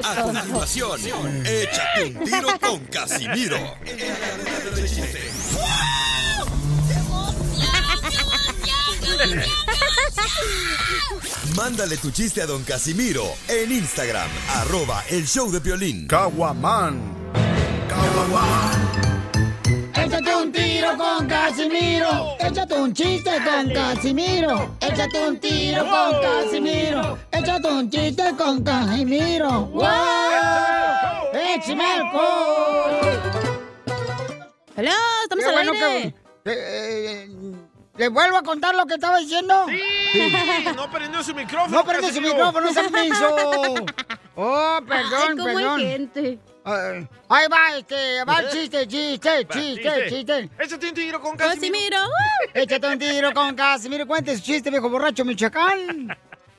[0.18, 3.56] A continuación, échate un tiro con Casimiro.
[11.56, 16.06] Mándale tu chiste a don Casimiro en Instagram, arroba el show de violín.
[16.06, 16.98] Caguaman.
[20.10, 22.36] Échate un tiro con Casimiro.
[22.40, 24.74] Échate un chiste con Casimiro.
[24.80, 27.18] Échate un tiro con Casimiro.
[27.30, 29.66] Échate un chiste con Casimiro.
[29.66, 29.86] ¡Wow!
[31.32, 32.10] ¡Échame!
[34.76, 34.90] ¡Hello!
[35.22, 36.14] ¡Estamos Qué al bueno aire!
[36.44, 37.28] que- eh, eh,
[37.96, 39.66] ¿Le vuelvo a contar lo que estaba diciendo?
[40.12, 40.32] Sí,
[40.74, 41.76] no prendió su micrófono.
[41.76, 43.34] No prende su micrófono, ese menso.
[44.42, 45.80] Oh, perdón, Ay, cómo hay perdón.
[45.80, 46.38] gente.
[46.64, 46.92] Ah,
[47.28, 50.08] ahí va, este, va el chiste, chiste, Va, chiste, chiste.
[50.08, 50.50] chiste.
[50.58, 51.96] Échate un tiro con Casimiro.
[51.96, 52.06] Casimiro.
[52.06, 52.50] ¡uh!
[52.54, 54.06] Échate un tiro con Casimiro.
[54.06, 56.16] Cuente su chiste, viejo borracho Michoacán.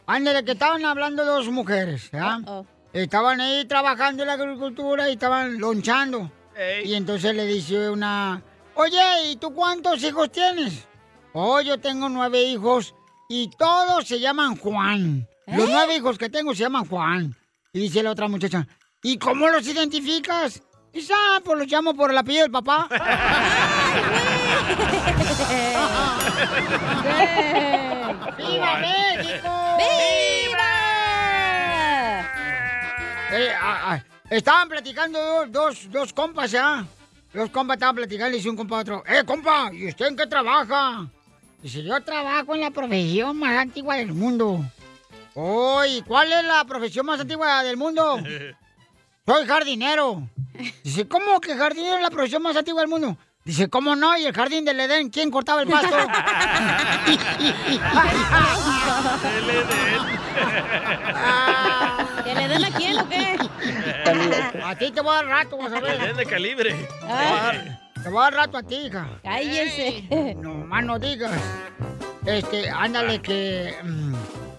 [0.08, 2.40] Ándale, que estaban hablando dos mujeres, ¿ya?
[2.46, 2.66] Uh-oh.
[2.94, 6.32] Estaban ahí trabajando en la agricultura y estaban lonchando.
[6.58, 6.90] Ey.
[6.92, 8.42] Y entonces le dice una,
[8.76, 9.00] oye,
[9.32, 10.86] ¿y tú cuántos hijos tienes?
[11.34, 12.94] Oh, yo tengo nueve hijos
[13.30, 15.28] y todos se llaman Juan.
[15.48, 15.72] Los ¿Eh?
[15.72, 17.36] nueve hijos que tengo se llaman Juan.
[17.72, 18.68] Y dice la otra muchacha,
[19.04, 20.62] ¿y cómo los identificas?
[21.14, 22.88] Ah, pues los llamo por el apellido del papá.
[28.38, 29.78] ¡Viva México!
[29.78, 30.72] ¡Viva!
[33.32, 36.86] Eh, ah, ah, estaban platicando dos, dos, dos compas, ¿ya?
[37.34, 39.72] Dos compas estaban platicando y dice un compa a otro, ¡Eh, compa!
[39.72, 41.08] ¿Y usted en qué trabaja?
[41.62, 44.60] Dice, yo trabajo en la profesión más antigua del mundo.
[45.36, 48.20] Oh, ¿y cuál es la profesión más antigua del mundo?
[49.26, 50.28] Soy jardinero.
[50.84, 53.18] Dice, ¿cómo que jardinero es la profesión más antigua del mundo?
[53.46, 54.18] Dice, ¿cómo no?
[54.18, 55.10] ¿Y el jardín del Edén?
[55.10, 55.96] ¿Quién cortaba el pasto?
[62.24, 63.38] ¿Que le den a quién o qué?
[64.64, 66.00] A ti te voy a dar rato, vas a ver.
[66.00, 66.74] Bien de calibre.
[66.74, 69.08] Te voy a dar- Te voy a dar rato a ti, hija.
[69.24, 70.36] Cállese.
[70.40, 71.32] No más no digas.
[72.26, 73.76] Este, ándale que...
[73.84, 74.14] mm,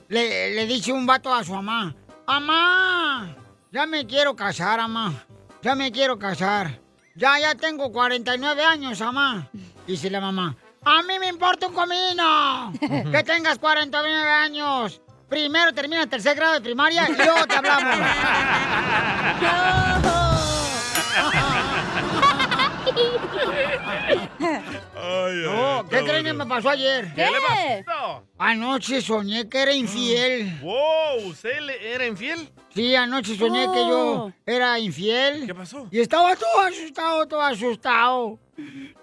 [0.08, 1.94] le, le dice un vato a su mamá.
[2.26, 3.36] ¡Mamá!
[3.72, 5.24] Ya me quiero casar, mamá.
[5.62, 6.78] Ya me quiero casar.
[7.14, 9.48] Ya, ya tengo 49 años, mamá.
[9.86, 10.54] Dice la mamá.
[10.84, 12.70] A mí me importa un comino.
[13.10, 15.00] Que tengas 49 años.
[15.26, 17.96] Primero termina el tercer grado de primaria y luego te hablamos.
[25.44, 27.12] No, ¿qué creen que me pasó ayer?
[27.14, 28.24] ¿Qué le pasó?
[28.38, 30.58] Anoche soñé que era infiel.
[30.62, 32.50] Wow, ¿usted le- era infiel?
[32.74, 34.32] Sí, anoche soñé que yo Oh.
[34.46, 35.46] era infiel.
[35.46, 35.86] ¿Qué pasó?
[35.90, 38.38] Y estaba todo asustado, todo asustado.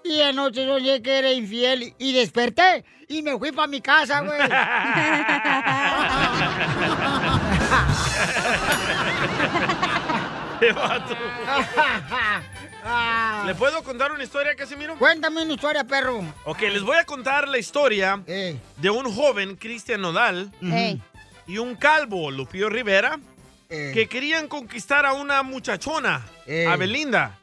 [0.03, 4.39] Y anoche soñé que era infiel y desperté y me fui para mi casa, güey.
[10.59, 11.15] ¡Qué vato!
[13.45, 14.97] ¿Le puedo contar una historia, Casimiro?
[14.97, 16.23] Cuéntame una historia, perro.
[16.45, 21.01] Ok, les voy a contar la historia de un joven, Cristian Nodal, Ey.
[21.47, 23.19] y un calvo, Lupillo Rivera,
[23.69, 23.91] Eh.
[23.93, 26.65] que querían conquistar a una muchachona, Ey.
[26.65, 27.37] a Belinda.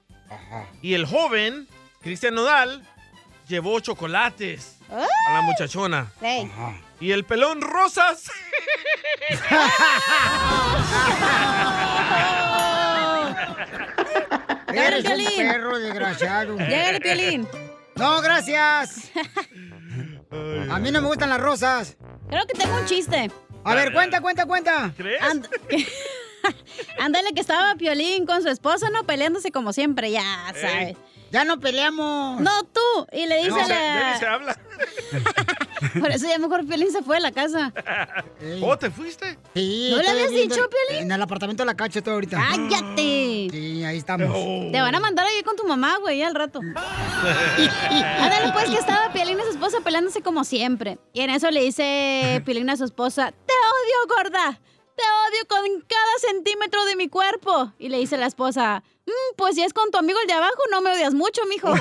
[0.83, 1.69] Y el joven,
[2.03, 2.83] Cristian Nodal,
[3.49, 6.13] llevó chocolates a la muchachona.
[7.01, 8.31] Y el pelón rosas.
[14.77, 15.37] Eres un Piolín.
[15.39, 16.57] perro desgraciado.
[16.59, 17.49] Llégale, Piolín.
[17.97, 19.11] No, gracias.
[20.71, 21.97] A mí no me gustan las rosas.
[22.29, 23.31] Creo que tengo un chiste.
[23.65, 24.93] A ver, cuenta, cuenta, cuenta.
[25.23, 25.49] And-
[26.99, 29.05] Ándale que estaba Piolín con su esposa, ¿no?
[29.05, 30.23] Peleándose como siempre, ya
[30.61, 30.97] sabes.
[31.31, 32.41] Ya no peleamos.
[32.41, 32.81] No, tú.
[33.13, 34.13] Y le dice No, a la...
[34.13, 34.59] ni se habla.
[36.01, 37.73] Por eso ya mejor Piolín se fue de la casa.
[38.63, 39.39] ¿Oh, te fuiste?
[39.55, 42.39] Sí, ¿No le habías dicho, en- En el apartamento de la cacha estoy ahorita.
[42.39, 43.49] ¡Cállate!
[43.51, 44.33] Sí, ahí estamos.
[44.73, 46.61] Te van a mandar ahí con tu mamá, güey, al rato.
[46.61, 50.99] Ándale, pues que estaba Piolín y su esposa peleándose como siempre.
[51.13, 54.61] Y en eso le dice Piolín a su esposa, te odio, gorda.
[54.97, 57.73] Te odio con cada centímetro de mi cuerpo.
[57.79, 60.63] Y le dice la esposa, "Mm, pues si es con tu amigo el de abajo,
[60.71, 61.73] no me odias mucho, mijo.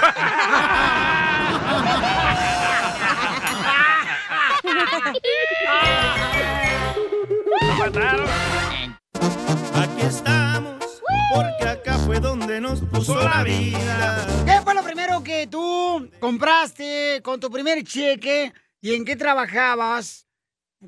[9.74, 11.02] Aquí estamos,
[11.34, 14.26] porque acá fue donde nos puso la vida.
[14.46, 20.25] ¿Qué fue lo primero que tú compraste con tu primer cheque y en qué trabajabas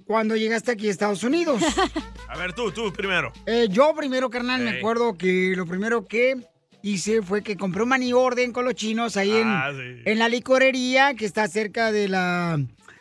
[0.05, 1.61] cuando llegaste aquí a Estados Unidos?
[2.29, 3.31] A ver, tú, tú primero.
[3.45, 6.35] Eh, yo primero, carnal, me acuerdo que lo primero que
[6.81, 10.01] hice fue que compré un money orden con los chinos ahí en, Ah, sí.
[10.05, 12.59] en la licorería que está cerca de la...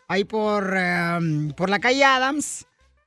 [0.08, 1.18] ahí por, eh,
[1.56, 2.66] por la calle Adams,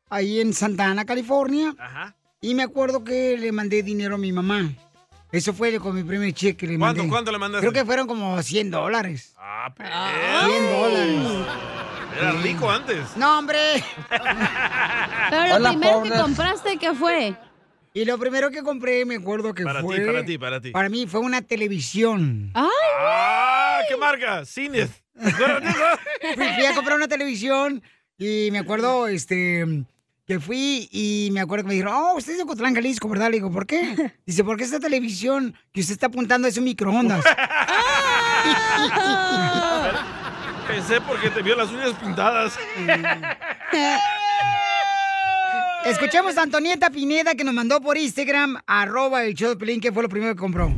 [0.09, 1.73] ahí en Santa Ana, California.
[1.79, 2.15] Ajá.
[2.41, 4.73] Y me acuerdo que le mandé dinero a mi mamá.
[5.31, 6.65] Eso fue con mi primer cheque.
[6.65, 7.09] Le ¿Cuánto, mandé.
[7.11, 7.67] cuánto le mandaste?
[7.67, 9.33] Creo que fueron como 100 dólares.
[9.37, 11.47] Ah, 100 dólares.
[12.19, 13.15] Era rico antes.
[13.15, 13.83] No, hombre.
[15.29, 17.35] Pero lo primero que compraste, ¿qué fue?
[17.93, 20.05] Y lo primero que compré, me acuerdo que Para ti, fue...
[20.05, 20.71] para ti, para ti.
[20.71, 22.51] Para mí fue una televisión.
[22.55, 23.79] ¡Ah!
[23.87, 24.45] ¿Qué marca?
[24.45, 24.89] Cines.
[25.19, 27.81] Fui, fui a comprar una televisión
[28.17, 29.83] y me acuerdo, este,
[30.29, 33.31] que fui y me acuerdo que me dijeron, oh, usted es de Cotlán, Jalisco, ¿verdad?
[33.31, 34.13] Le digo, ¿por qué?
[34.27, 37.25] Dice, porque esta televisión que usted está apuntando es un microondas.
[40.67, 42.53] Pensé porque te vio las uñas pintadas.
[45.85, 49.91] Escuchemos a Antonieta Pineda que nos mandó por Instagram, arroba el show de Pelín, que
[49.91, 50.71] fue lo primero que compró.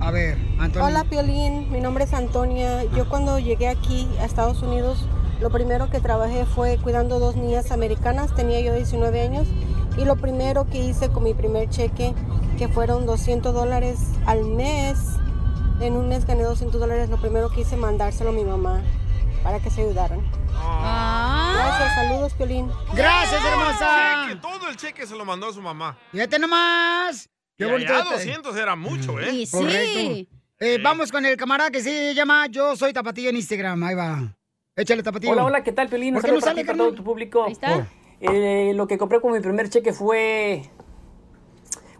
[0.00, 0.88] A ver, Antonio.
[0.88, 2.84] Hola Piolín, mi nombre es Antonia.
[2.94, 5.06] Yo cuando llegué aquí a Estados Unidos,
[5.40, 9.46] lo primero que trabajé fue cuidando dos niñas americanas, tenía yo 19 años,
[9.96, 12.14] y lo primero que hice con mi primer cheque,
[12.56, 14.98] que fueron 200 dólares al mes,
[15.80, 18.82] en un mes gané 200 dólares, lo primero que hice mandárselo a mi mamá
[19.42, 20.20] para que se ayudaran.
[20.50, 22.70] Gracias, saludos, Piolín.
[22.94, 24.24] Gracias, hermosa.
[24.28, 25.96] Cheque, todo el cheque se lo mandó a su mamá.
[26.12, 27.28] Fíjate nomás.
[27.56, 27.92] Qué Y bonito.
[27.92, 28.24] allá detalle.
[28.26, 29.44] 200 era mucho, ¿eh?
[29.50, 30.30] Correcto.
[30.60, 33.82] Eh, Vamos con el camarada que se llama Yo Soy Tapatío en Instagram.
[33.84, 34.36] Ahí va.
[34.78, 35.32] Échale tapatío.
[35.32, 36.14] Hola, hola, ¿qué tal, Pelín?
[36.14, 37.44] ¿Por qué no sale, para todo tu público.
[37.44, 37.88] Ahí está.
[38.20, 40.62] Eh, lo que compré con mi primer cheque fue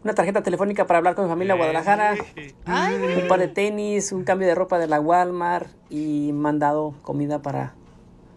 [0.05, 4.23] una tarjeta telefónica para hablar con mi familia a Guadalajara, un par de tenis, un
[4.23, 7.75] cambio de ropa de la Walmart y mandado comida para,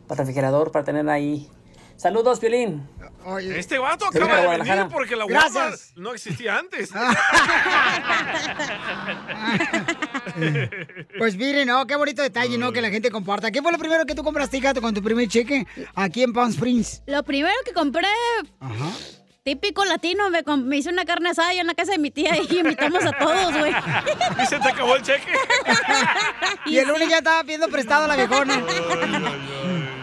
[0.07, 1.47] para refrigerador para tener ahí.
[2.01, 2.81] Saludos, Piolín.
[3.55, 5.25] Este vato acaba de venir porque la.
[5.25, 6.89] Walmart no existía antes.
[11.17, 11.85] Pues miren, ¿no?
[11.85, 12.71] Qué bonito detalle, ¿no?
[12.71, 13.51] Que la gente comparta.
[13.51, 16.49] ¿Qué fue lo primero que tú compraste, hija, con tu primer cheque aquí en Palm
[16.49, 17.03] Springs?
[17.05, 18.07] Lo primero que compré,
[18.59, 18.91] Ajá.
[19.43, 23.03] típico latino, me, hice una carne asada en la casa de mi tía y invitamos
[23.03, 23.73] a todos, güey.
[24.43, 25.31] ¿Y se te acabó el cheque?
[26.65, 28.63] Y el lunes ya estaba pidiendo prestado a la viejona.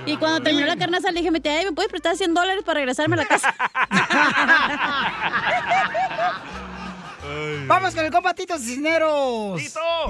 [0.09, 2.63] Y cuando terminó la carne asada le dije a "Ay, ¿me puedes prestar 100 dólares
[2.65, 3.55] para regresarme a la casa?
[7.67, 9.61] Vamos con el compa Tito Cisneros.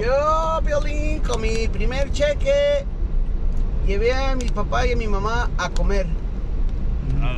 [0.01, 2.85] Yo, Violín, con mi primer cheque,
[3.85, 6.07] llevé a mi papá y a mi mamá a comer.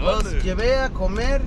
[0.03, 1.41] Los llevé a comer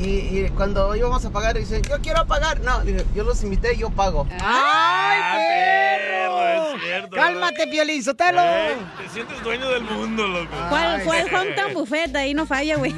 [0.00, 2.60] y, y cuando íbamos a pagar, dicen, yo quiero pagar.
[2.60, 4.26] No, dije, yo los invité, yo pago.
[4.40, 6.36] ¡Ay, perro!
[6.38, 6.76] perro!
[6.76, 8.40] Es cierto, Cálmate, Piolín Sotelo.
[8.40, 10.54] Ey, te sientes dueño del mundo, loco.
[10.68, 12.16] ¿Cuál fue el hometown buffet?
[12.16, 12.94] Ahí no falla, güey.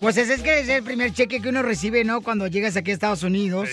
[0.00, 2.22] Pues ese es que es el primer cheque que uno recibe, ¿no?
[2.22, 3.68] Cuando llegas aquí a Estados Unidos.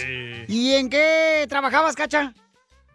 [0.47, 2.33] ¿Y en qué trabajabas, Cacha?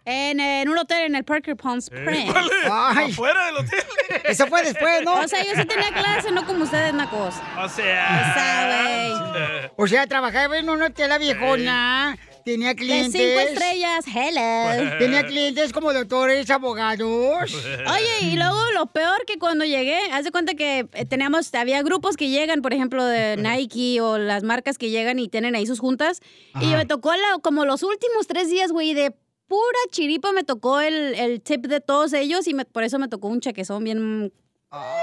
[0.06, 2.30] En, en un hotel en el Parker Palm Springs.
[2.30, 2.70] ¿Cuál es?
[2.70, 3.10] Ay.
[3.10, 3.80] ¿Afuera del hotel?
[4.24, 5.14] Eso fue después, ¿no?
[5.20, 7.34] O sea, yo sí tenía clase, no como ustedes, nacos.
[7.62, 9.70] O sea...
[9.76, 12.16] O sea, trabajaba en un hotel la viejona.
[12.44, 13.20] Tenía De clientes.
[13.20, 14.96] cinco estrellas, hello.
[14.98, 17.52] Tenía clientes como doctores, abogados.
[17.54, 21.82] Oye, y luego lo peor que cuando llegué, haz de cuenta que eh, teníamos, había
[21.82, 25.66] grupos que llegan, por ejemplo, de Nike o las marcas que llegan y tienen ahí
[25.66, 26.20] sus juntas.
[26.60, 26.76] Y Ajá.
[26.76, 29.14] me tocó la- como los últimos tres días, güey, de
[29.46, 33.08] pura chiripa me tocó el, el tip de todos ellos y me- por eso me
[33.08, 34.32] tocó un chequezón bien...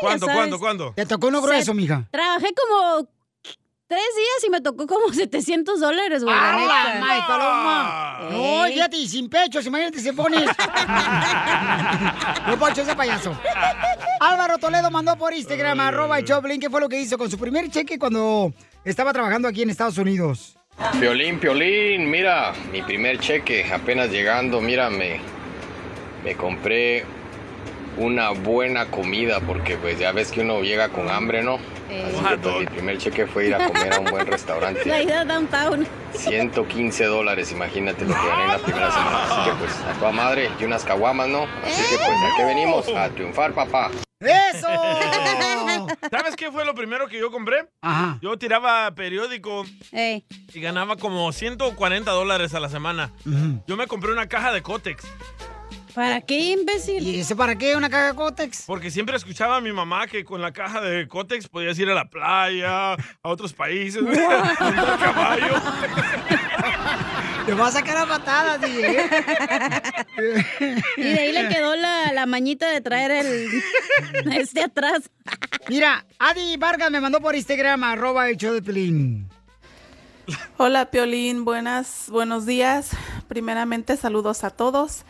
[0.01, 0.35] ¿Cuánto, ya sabes.
[0.35, 0.93] cuándo, cuándo?
[0.95, 2.05] Te tocó uno grueso, mija.
[2.11, 3.07] Trabajé como
[3.87, 6.35] tres días y me tocó como 700 dólares, güey.
[6.35, 6.93] la ¡Ah, neta.
[6.93, 8.19] la madre, paloma!
[8.31, 8.73] No, Ey.
[8.73, 10.43] fíjate, y sin pechos, imagínate si pones.
[12.47, 13.33] no, Poncho, ese payaso.
[14.19, 17.37] Álvaro Toledo mandó por Instagram, arroba el Choplin, ¿qué fue lo que hizo con su
[17.37, 20.57] primer cheque cuando estaba trabajando aquí en Estados Unidos?
[20.99, 25.19] Piolín, Piolín, mira, mi primer cheque apenas llegando, mira, me,
[26.23, 27.03] me compré
[27.97, 31.55] una buena comida porque pues ya ves que uno llega con hambre, ¿no?
[31.55, 35.03] Así que pues, mi primer cheque fue ir a comer a un buen La restaurante.
[35.03, 35.85] ida downtown.
[36.13, 39.23] 115 dólares, imagínate lo que gané en la primera semana.
[39.23, 41.43] Así que pues a toda madre y unas caguamas, ¿no?
[41.63, 43.91] Así que pues a qué venimos, a triunfar, papá.
[44.21, 44.67] ¡Eso!
[46.11, 47.67] ¿Sabes qué fue lo primero que yo compré?
[47.81, 48.19] Ajá.
[48.21, 53.11] Yo tiraba periódico y ganaba como 140 dólares a la semana.
[53.67, 55.03] Yo me compré una caja de Cotex.
[55.93, 57.05] ¿Para qué, imbécil?
[57.05, 57.75] ¿Y eso para qué?
[57.75, 58.63] ¿Una caja de Cotex?
[58.65, 61.93] Porque siempre escuchaba a mi mamá que con la caja de Cotex podías ir a
[61.93, 65.53] la playa, a otros países, montar caballo.
[67.45, 69.09] Te va a sacar a patadas, DJ.
[70.97, 73.49] Y de ahí le quedó la, la mañita de traer el
[74.33, 75.09] este atrás.
[75.67, 79.29] Mira, Adi Vargas me mandó por Instagram, arroba el show de Pelín.
[80.57, 82.91] Hola Piolín, buenas, buenos días.
[83.27, 85.03] Primeramente saludos a todos.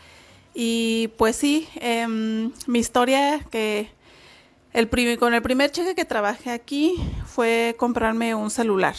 [0.54, 3.90] Y pues sí, em, mi historia que
[4.72, 6.94] el prim- con el primer cheque que trabajé aquí
[7.26, 8.94] fue comprarme un celular.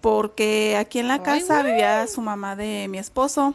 [0.00, 3.54] Porque aquí en la casa vivía su mamá de mi esposo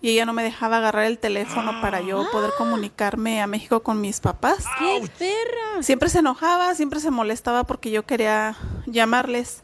[0.00, 4.00] y ella no me dejaba agarrar el teléfono para yo poder comunicarme a México con
[4.00, 4.64] mis papás.
[4.78, 5.82] ¡Qué perra!
[5.82, 8.56] Siempre se enojaba, siempre se molestaba porque yo quería
[8.86, 9.62] llamarles.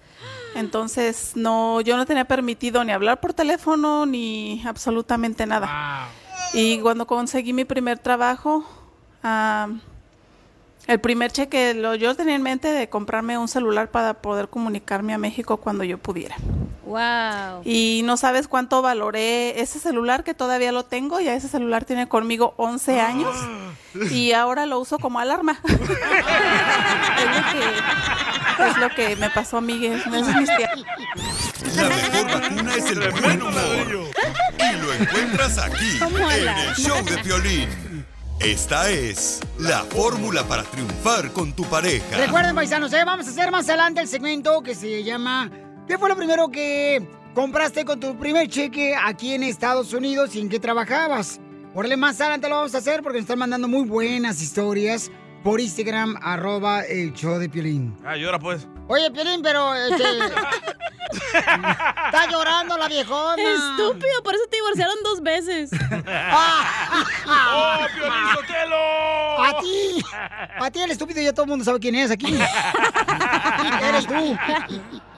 [0.55, 6.09] Entonces, no, yo no tenía permitido ni hablar por teléfono ni absolutamente nada.
[6.53, 8.65] Y cuando conseguí mi primer trabajo,
[9.23, 9.69] ah,
[10.89, 15.13] el primer cheque, lo, yo tenía en mente de comprarme un celular para poder comunicarme
[15.13, 16.35] a México cuando yo pudiera.
[16.87, 17.61] Wow.
[17.65, 22.09] Y no sabes cuánto valoré ese celular que todavía lo tengo, ya ese celular tiene
[22.09, 23.37] conmigo 11 años
[24.11, 25.61] y ahora lo uso como alarma.
[25.69, 25.77] es,
[27.37, 30.07] lo que, es lo que me pasó a mí, es.
[30.07, 34.11] La mejor vacuna es el buen humor.
[34.59, 37.88] Y lo encuentras aquí, ¿Cómo en el show de Piolín.
[38.41, 42.19] Esta es la fórmula para triunfar con tu pareja.
[42.19, 43.03] Recuerden, paisanos, ¿eh?
[43.05, 45.51] vamos a hacer más adelante el segmento que se llama
[45.89, 50.41] ¿Qué fue lo primero que compraste con tu primer cheque aquí en Estados Unidos y
[50.41, 51.41] en qué trabajabas?
[51.75, 55.11] Órale, más adelante lo vamos a hacer porque nos están mandando muy buenas historias
[55.43, 57.97] por Instagram, arroba el show de Piolín.
[58.05, 58.67] Ah, llora pues.
[58.89, 60.05] Oye, Piolín, pero este...
[61.11, 63.43] Está llorando la viejona.
[63.43, 65.71] Estúpido, por eso te divorciaron dos veces.
[67.31, 69.43] ¡Oh, Piolín Sotelo!
[69.43, 70.03] A ti,
[70.61, 72.27] a ti el estúpido ya todo el mundo sabe quién es aquí.
[73.83, 74.37] Eres tú.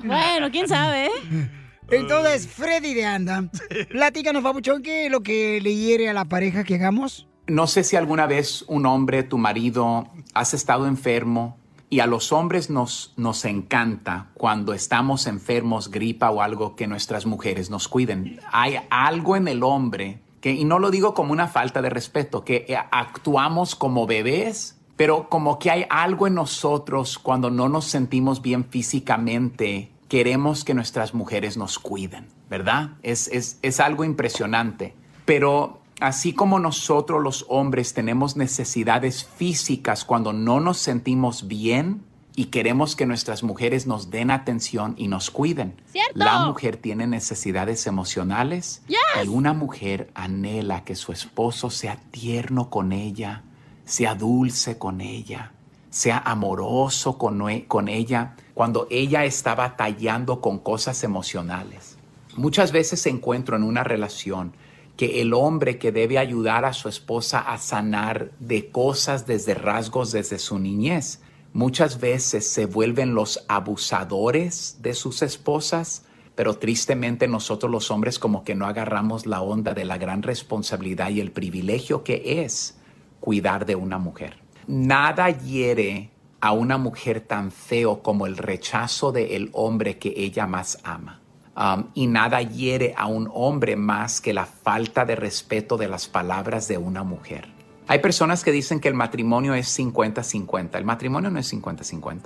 [0.04, 1.50] Bueno, quién sabe, ¿eh?
[1.90, 3.44] Entonces, Freddy de Anda,
[3.90, 7.26] platícanos, papuchón, ¿qué es lo que le hiere a la pareja que hagamos?
[7.50, 11.56] No sé si alguna vez un hombre, tu marido, has estado enfermo
[11.88, 17.26] y a los hombres nos, nos encanta cuando estamos enfermos, gripa o algo, que nuestras
[17.26, 18.38] mujeres nos cuiden.
[18.52, 22.44] Hay algo en el hombre que, y no lo digo como una falta de respeto,
[22.44, 27.86] que eh, actuamos como bebés, pero como que hay algo en nosotros cuando no nos
[27.86, 32.90] sentimos bien físicamente, queremos que nuestras mujeres nos cuiden, ¿verdad?
[33.02, 34.94] Es, es, es algo impresionante.
[35.24, 42.02] Pero así como nosotros los hombres tenemos necesidades físicas cuando no nos sentimos bien
[42.36, 45.74] y queremos que nuestras mujeres nos den atención y nos cuiden.
[45.92, 46.12] ¡Cierto!
[46.14, 48.98] La mujer tiene necesidades emocionales Yes.
[49.24, 53.42] y una mujer anhela que su esposo sea tierno con ella,
[53.84, 55.52] sea dulce con ella,
[55.90, 61.96] sea amoroso con, con ella cuando ella está batallando con cosas emocionales.
[62.36, 64.52] Muchas veces encuentro en una relación
[65.00, 70.12] que el hombre que debe ayudar a su esposa a sanar de cosas desde rasgos
[70.12, 71.22] desde su niñez,
[71.54, 78.44] muchas veces se vuelven los abusadores de sus esposas, pero tristemente nosotros los hombres como
[78.44, 82.76] que no agarramos la onda de la gran responsabilidad y el privilegio que es
[83.20, 84.36] cuidar de una mujer.
[84.66, 86.10] Nada hiere
[86.42, 91.22] a una mujer tan feo como el rechazo del hombre que ella más ama.
[91.56, 96.06] Um, y nada hiere a un hombre más que la falta de respeto de las
[96.06, 97.48] palabras de una mujer.
[97.88, 100.76] Hay personas que dicen que el matrimonio es 50-50.
[100.76, 102.20] El matrimonio no es 50-50.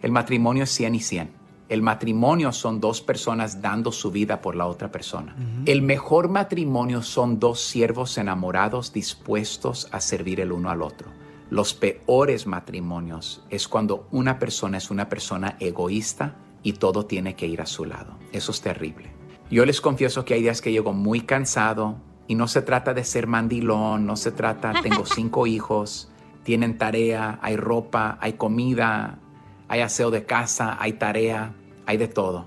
[0.00, 1.30] El matrimonio es 100 y 100.
[1.68, 5.36] El matrimonio son dos personas dando su vida por la otra persona.
[5.66, 11.08] El mejor matrimonio son dos siervos enamorados dispuestos a servir el uno al otro.
[11.50, 16.34] Los peores matrimonios es cuando una persona es una persona egoísta
[16.64, 18.18] y todo tiene que ir a su lado.
[18.32, 19.12] Eso es terrible.
[19.50, 23.04] Yo les confieso que hay días que llego muy cansado y no se trata de
[23.04, 26.10] ser mandilón, no se trata, tengo cinco hijos,
[26.42, 29.20] tienen tarea, hay ropa, hay comida,
[29.68, 31.54] hay aseo de casa, hay tarea,
[31.86, 32.46] hay de todo.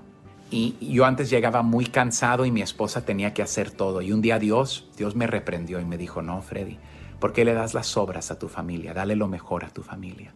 [0.50, 4.02] Y yo antes llegaba muy cansado y mi esposa tenía que hacer todo.
[4.02, 6.78] Y un día Dios, Dios me reprendió y me dijo, no, Freddy,
[7.20, 8.94] ¿por qué le das las obras a tu familia?
[8.94, 10.34] Dale lo mejor a tu familia.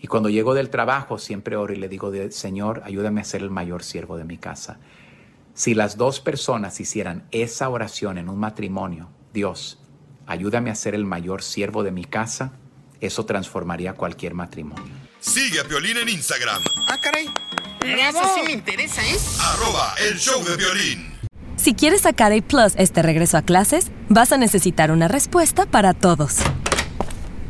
[0.00, 3.50] Y cuando llego del trabajo siempre oro y le digo, Señor, ayúdame a ser el
[3.50, 4.78] mayor siervo de mi casa.
[5.54, 9.80] Si las dos personas hicieran esa oración en un matrimonio, Dios,
[10.26, 12.52] ayúdame a ser el mayor siervo de mi casa,
[13.00, 14.92] eso transformaría cualquier matrimonio.
[15.18, 17.26] Sigue a Piolín en Instagram, Ah, caray.
[17.84, 19.16] Eso sí me interesa, ¿eh?
[19.40, 21.12] arroba el show de violín.
[21.56, 25.92] Si quieres sacar A Plus este regreso a clases, vas a necesitar una respuesta para
[25.94, 26.36] todos.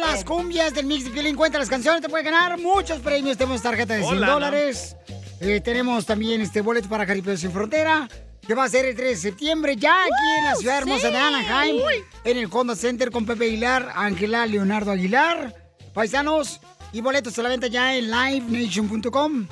[0.00, 1.36] Las cumbias del Mix de Piolín.
[1.36, 3.36] Cuenta las canciones, te puede ganar muchos premios.
[3.36, 4.32] Tenemos tarjeta de 100 Hola, ¿no?
[4.34, 4.96] dólares.
[5.40, 8.08] Eh, tenemos también este boleto para Jaripeo Sin Frontera,
[8.46, 11.16] que va a ser el 3 de septiembre, ya aquí en la ciudad hermosa de
[11.16, 11.80] Anaheim,
[12.24, 15.54] en el Honda Center con Pepe Aguilar, Ángela Leonardo Aguilar,
[15.94, 16.60] paisanos,
[16.92, 19.46] y boletos a la venta ya en livenation.com.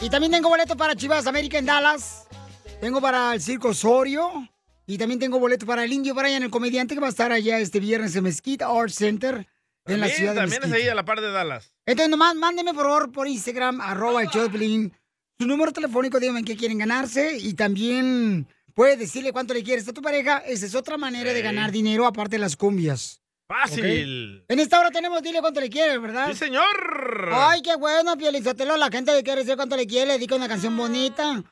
[0.00, 2.24] Y también tengo boleto para Chivas América en Dallas.
[2.80, 4.48] Tengo para el Circo Osorio.
[4.86, 7.58] Y también tengo boleto para el Indio Brian, el comediante que va a estar allá
[7.60, 9.46] este viernes en Mesquite Art Center
[9.86, 11.74] en la También, ciudad de también es ahí a la par de Dallas.
[11.86, 14.92] Entonces, nomás mándeme por favor por Instagram, arroba el show de Piolín,
[15.38, 19.92] su número telefónico, díganme qué quieren ganarse y también puedes decirle cuánto le quieres a
[19.92, 20.38] tu pareja.
[20.38, 23.20] Esa es otra manera de ganar dinero aparte de las cumbias.
[23.48, 24.38] Fácil.
[24.44, 24.46] ¿Ok?
[24.48, 26.28] En esta hora tenemos, dile cuánto le quieres, ¿verdad?
[26.30, 27.28] Sí, señor.
[27.32, 28.76] Ay, qué bueno, Piolizotelo.
[28.76, 31.42] La gente le quiere decir cuánto le quiere, le dedica una canción bonita.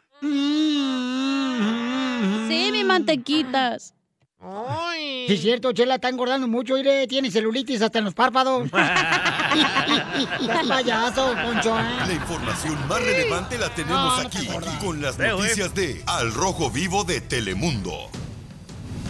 [2.49, 3.95] Sí, mi mantequitas.
[4.43, 8.71] Sí, es cierto, Chela está engordando mucho y le tiene celulitis hasta en los párpados.
[10.69, 11.79] Payaso, Poncho.
[11.79, 11.83] ¿eh?
[12.07, 14.49] La información más relevante la tenemos No, no aquí,
[14.83, 15.43] con las Veo, ¿eh?
[15.43, 18.09] noticias de Al Rojo Vivo de Telemundo.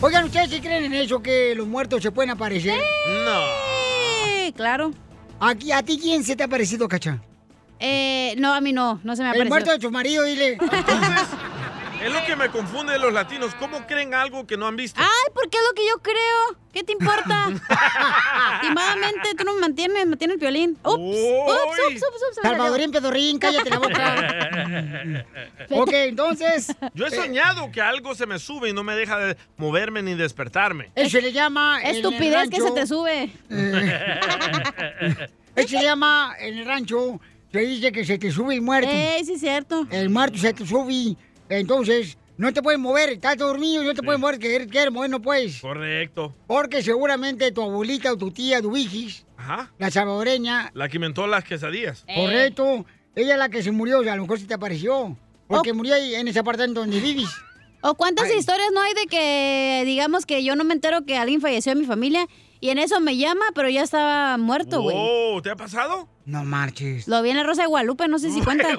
[0.00, 2.80] Oigan, ¿ustedes sí creen en eso que los muertos se pueden aparecer?
[3.24, 3.40] No.
[4.26, 4.90] Sí, claro.
[5.38, 7.20] Aquí, ¿A ti quién se te ha parecido, Cacha?
[7.78, 9.48] Eh, no, a mí no, no se me ha El parecido.
[9.54, 10.58] muerto de tu marido, dile.
[12.02, 13.54] Es lo que me confunde de los latinos.
[13.56, 14.98] ¿Cómo creen algo que no han visto?
[15.00, 16.58] Ay, porque es lo que yo creo.
[16.72, 17.48] ¿Qué te importa?
[18.62, 20.78] Últimamente tú no me mantienes, me tiene el violín.
[20.82, 25.24] Ups, ups, ups, ups, ups, Salvadorín Pedorrín, cállate la boca.
[25.70, 26.74] ok, entonces.
[26.94, 30.14] Yo he soñado que algo se me sube y no me deja de moverme ni
[30.14, 30.90] despertarme.
[30.94, 31.82] Eso se le llama.
[31.82, 33.30] Estupidez que se te sube.
[35.54, 37.20] Eso se llama en el rancho.
[37.52, 38.90] Se dice que se te sube el muerto.
[38.90, 39.86] Ey, sí, es cierto.
[39.90, 41.16] El muerto se te sube.
[41.50, 43.10] Entonces, no te puedes mover.
[43.10, 44.38] Estás dormido, no te puedes mover.
[44.38, 45.60] Que quieres mover, no puedes.
[45.60, 46.34] Correcto.
[46.46, 49.70] Porque seguramente tu abuelita o tu tía, tu vigis, Ajá.
[49.78, 52.04] la salvadoreña, La que inventó las quesadillas.
[52.14, 53.98] correcto, ella es la que se murió.
[54.00, 55.16] O sea, a lo mejor se te apareció.
[55.46, 57.28] Porque murió ahí en ese apartamento donde vives.
[57.82, 61.40] ¿O cuántas historias no hay de que, digamos, que yo no me entero que alguien
[61.40, 62.26] falleció en mi familia
[62.60, 64.96] y en eso me llama, pero ya estaba muerto, güey?
[64.98, 66.08] Oh, ¿te ha pasado?
[66.26, 67.08] No marches.
[67.08, 68.68] Lo vi en la Rosa de Guadalupe, no sé si cuenta.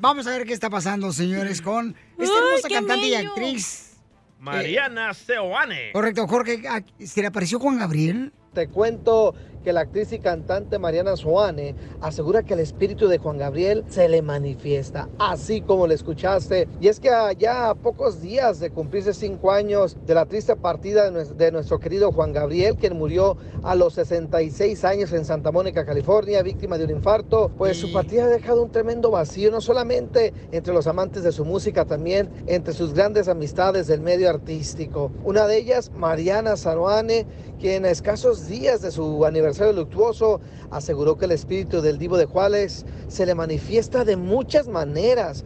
[0.00, 3.96] Vamos a ver qué está pasando, señores, con esta hermosa cantante y actriz.
[4.40, 5.90] Mariana Seoane.
[5.92, 8.32] Correcto, Jorge, ¿a- ¿se le apareció Juan Gabriel?
[8.54, 9.34] Te cuento
[9.68, 14.08] que la actriz y cantante Mariana Soane asegura que el espíritu de Juan Gabriel se
[14.08, 16.66] le manifiesta, así como le escuchaste.
[16.80, 21.10] Y es que ya a pocos días de cumplirse cinco años de la triste partida
[21.10, 26.42] de nuestro querido Juan Gabriel, quien murió a los 66 años en Santa Mónica, California,
[26.42, 30.72] víctima de un infarto, pues su partida ha dejado un tremendo vacío, no solamente entre
[30.72, 35.12] los amantes de su música, también entre sus grandes amistades del medio artístico.
[35.24, 37.26] Una de ellas, Mariana Saruane,
[37.60, 40.40] quien a escasos días de su aniversario luctuoso
[40.70, 45.44] aseguró que el espíritu del divo de Juárez se le manifiesta de muchas maneras.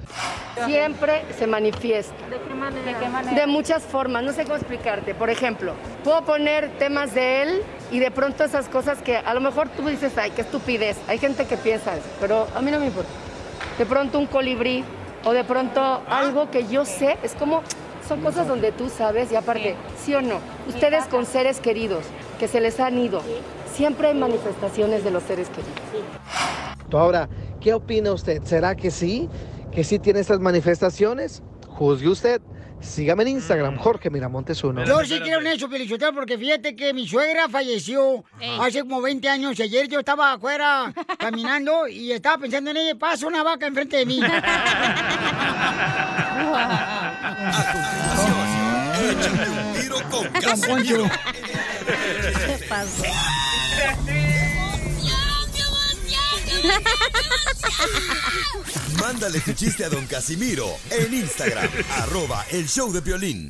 [0.66, 2.14] Siempre se manifiesta.
[2.28, 2.54] ¿De qué
[3.08, 3.34] manera?
[3.34, 5.14] ¿De muchas formas, no sé cómo explicarte.
[5.14, 5.72] Por ejemplo,
[6.04, 9.86] puedo poner temas de él y de pronto esas cosas que a lo mejor tú
[9.86, 10.96] dices, ay, qué estupidez.
[11.08, 13.10] Hay gente que piensa eso, pero a mí no me importa.
[13.78, 14.84] De pronto un colibrí
[15.24, 17.62] o de pronto algo que yo sé, es como,
[18.06, 20.38] son cosas donde tú sabes y aparte, sí o no,
[20.68, 22.04] ustedes con seres queridos
[22.38, 23.22] que se les han ido,
[23.74, 25.72] siempre hay manifestaciones de los seres queridos.
[26.92, 27.28] Ahora,
[27.60, 28.42] ¿qué opina usted?
[28.44, 29.28] ¿Será que sí?
[29.72, 31.42] ¿Que sí tiene estas manifestaciones?
[31.68, 32.42] Juzgue usted.
[32.82, 34.84] Sígame en Instagram, Jorge Miramontes uno.
[34.84, 38.24] Yo sí creo en eso, Pelichotero, porque fíjate que mi suegra falleció
[38.60, 39.60] hace como 20 años.
[39.60, 44.06] Ayer yo estaba afuera caminando y estaba pensando en ella, pasa una vaca enfrente de
[44.06, 44.20] mí.
[49.02, 51.04] Échate un tiro con Casimiro.
[52.46, 53.04] ¿Qué pasó?
[59.00, 61.68] Mándale tu chiste a don Casimiro en Instagram,
[62.02, 63.48] arroba el show de violín.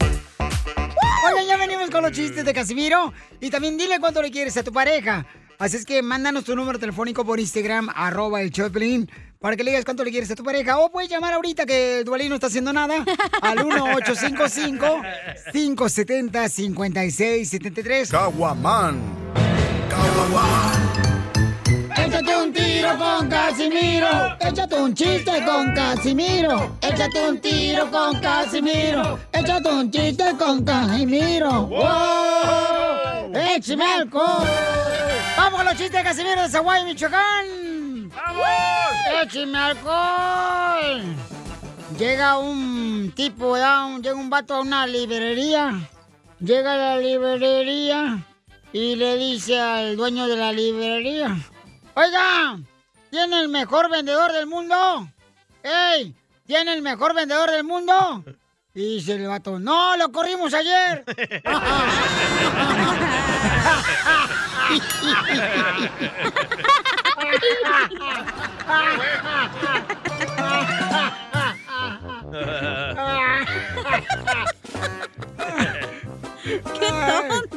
[1.27, 3.13] Oigan, ya venimos con los chistes de Casimiro.
[3.41, 5.27] Y también dile cuánto le quieres a tu pareja.
[5.59, 9.09] Así es que mándanos tu número telefónico por Instagram, arroba el Choplin,
[9.39, 10.79] para que le digas cuánto le quieres a tu pareja.
[10.79, 13.05] O puedes llamar ahorita que el Dualín no está haciendo nada
[13.43, 13.59] al
[15.53, 18.09] 1-855-570-5673.
[18.09, 19.01] Caguaman.
[21.97, 24.37] Échate un tiro con Casimiro.
[24.41, 26.77] Échate un chiste con Casimiro.
[26.81, 29.19] Échate un tiro con Casimiro.
[29.33, 31.67] Échate un chiste con Casimiro.
[31.67, 33.33] ¡Wow!
[33.35, 34.47] ¡Échame alcohol!
[35.37, 38.11] ¡Vamos con los chistes de Casimiro de Zaguay, Michoacán!
[38.11, 38.45] ¡Vamos!
[39.23, 41.03] ¡Échame alcohol!
[41.99, 45.89] Llega un tipo, llega un vato a una librería.
[46.41, 48.27] Llega a la librería
[48.73, 51.37] y le dice al dueño de la librería.
[51.95, 52.59] Oiga,
[53.11, 55.09] ¿tiene el mejor vendedor del mundo?
[55.63, 56.15] ¡Ey!
[56.47, 58.25] ¿Tiene el mejor vendedor del mundo?
[58.75, 61.05] Y dice el vato, no, lo corrimos ayer.
[76.45, 77.52] ¡Qué tonto!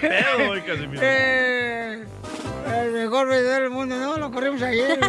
[0.00, 1.00] Pedo hoy, Casimiro.
[1.02, 2.04] Eh,
[2.82, 4.98] el mejor vendedor del mundo, no, lo corrimos ayer.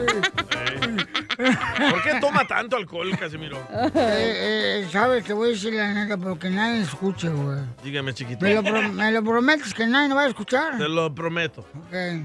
[1.91, 3.57] ¿Por qué toma tanto alcohol, Casimiro?
[3.71, 7.59] Eh, eh, Sabes, te voy a decir la neta, pero que nadie escuche, güey.
[7.83, 8.43] Dígame, chiquito.
[8.45, 10.77] Me lo, pro- me lo prometes que nadie me va a escuchar.
[10.77, 11.61] Te lo prometo.
[11.87, 12.23] Ok.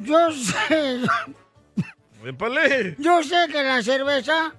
[0.00, 1.00] Yo sé,
[2.24, 2.96] ¡Épale!
[2.98, 4.52] yo sé que la cerveza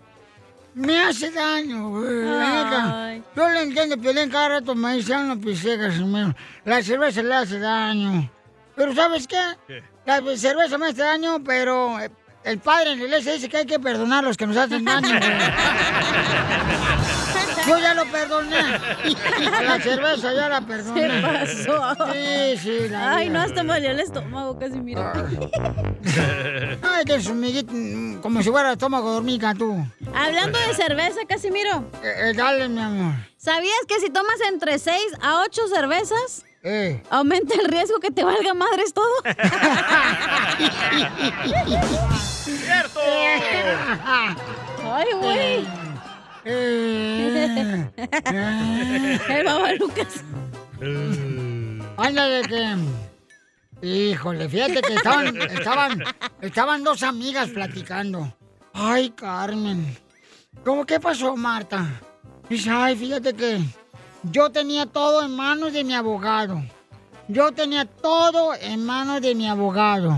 [0.75, 2.23] me hace daño, güey.
[2.25, 3.25] La neta.
[3.35, 6.33] Yo le entiendo, Piolín, cada rato me dice, "Ah, no pisé, Casimiro.
[6.65, 8.29] La cerveza le hace daño.
[8.75, 9.39] Pero ¿sabes qué?
[9.67, 9.83] ¿Qué?
[10.05, 12.09] La cerveza me hace daño, pero eh,
[12.43, 14.83] el padre en la iglesia dice que hay que perdonar a los que nos hacen
[14.83, 15.21] daño, güey.
[17.67, 18.57] Yo ya lo perdoné.
[19.63, 21.01] La cerveza ya la perdoné.
[21.01, 21.95] Se pasó.
[22.11, 25.13] Sí, sí, la Ay, no, hasta me dolió el estómago, casi mira.
[26.83, 29.85] Ay, que mm, como si fuera estómago de hormiga, tú.
[30.13, 31.85] Hablando de cerveza, Casimiro.
[32.03, 33.13] Eh, dale, mi amor.
[33.37, 37.01] ¿Sabías que si tomas entre 6 a 8 cervezas, Eh.
[37.09, 39.05] aumenta el riesgo que te valga madres todo?
[42.43, 42.99] ¡Cierto!
[44.85, 45.82] Ay, güey.
[46.45, 47.89] Eh.
[49.29, 50.23] El baba Lucas.
[51.97, 52.77] Ándale que.
[53.85, 56.03] Híjole, fíjate que estaban, estaban,
[56.41, 58.33] estaban dos amigas platicando.
[58.73, 59.97] Ay, Carmen.
[60.63, 61.99] ¿Cómo qué pasó, Marta?
[62.49, 63.59] Dice, ay, fíjate que
[64.23, 66.63] yo tenía todo en manos de mi abogado.
[67.27, 70.17] Yo tenía todo en manos de mi abogado.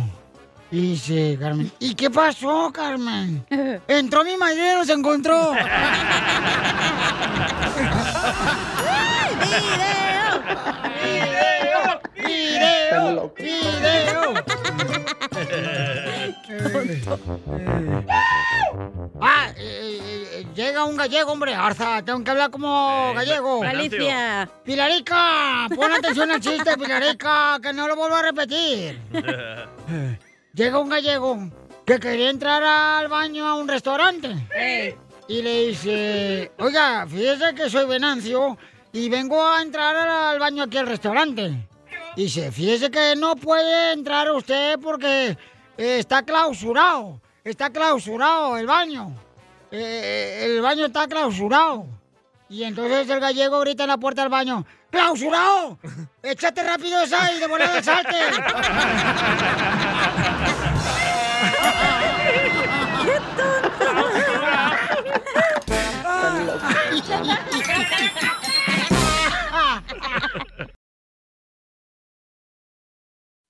[0.72, 1.72] Dice Carmen.
[1.80, 3.46] ¿Y qué pasó, Carmen?
[3.88, 5.54] Entró mi marido y nos encontró.
[12.24, 13.34] ¡Video!
[13.38, 14.34] ¡Video!
[19.22, 21.54] Ah, eh, eh, eh, llega un gallego, hombre.
[21.54, 23.62] Arza, tengo que hablar como gallego.
[23.62, 24.50] Galicia.
[24.64, 29.00] Pilarica, pon atención al chiste, Pilarica, que no lo vuelvo a repetir.
[30.56, 31.38] Llega un gallego
[31.86, 34.30] que quería entrar al baño a un restaurante.
[35.28, 38.58] Y le dice, oiga, fíjese que soy Venancio
[38.94, 41.68] y vengo a entrar al baño aquí al restaurante.
[42.16, 45.38] Dice, fíjese que no puede entrar usted porque
[45.78, 47.20] eh, está clausurado.
[47.44, 49.14] Está clausurado el baño.
[49.72, 51.86] Eh, el baño está clausurado.
[52.48, 55.80] Y entonces el gallego grita en la puerta del baño, ¡clausurado!
[56.24, 58.16] ¡Échate rápido esa y de volada salte!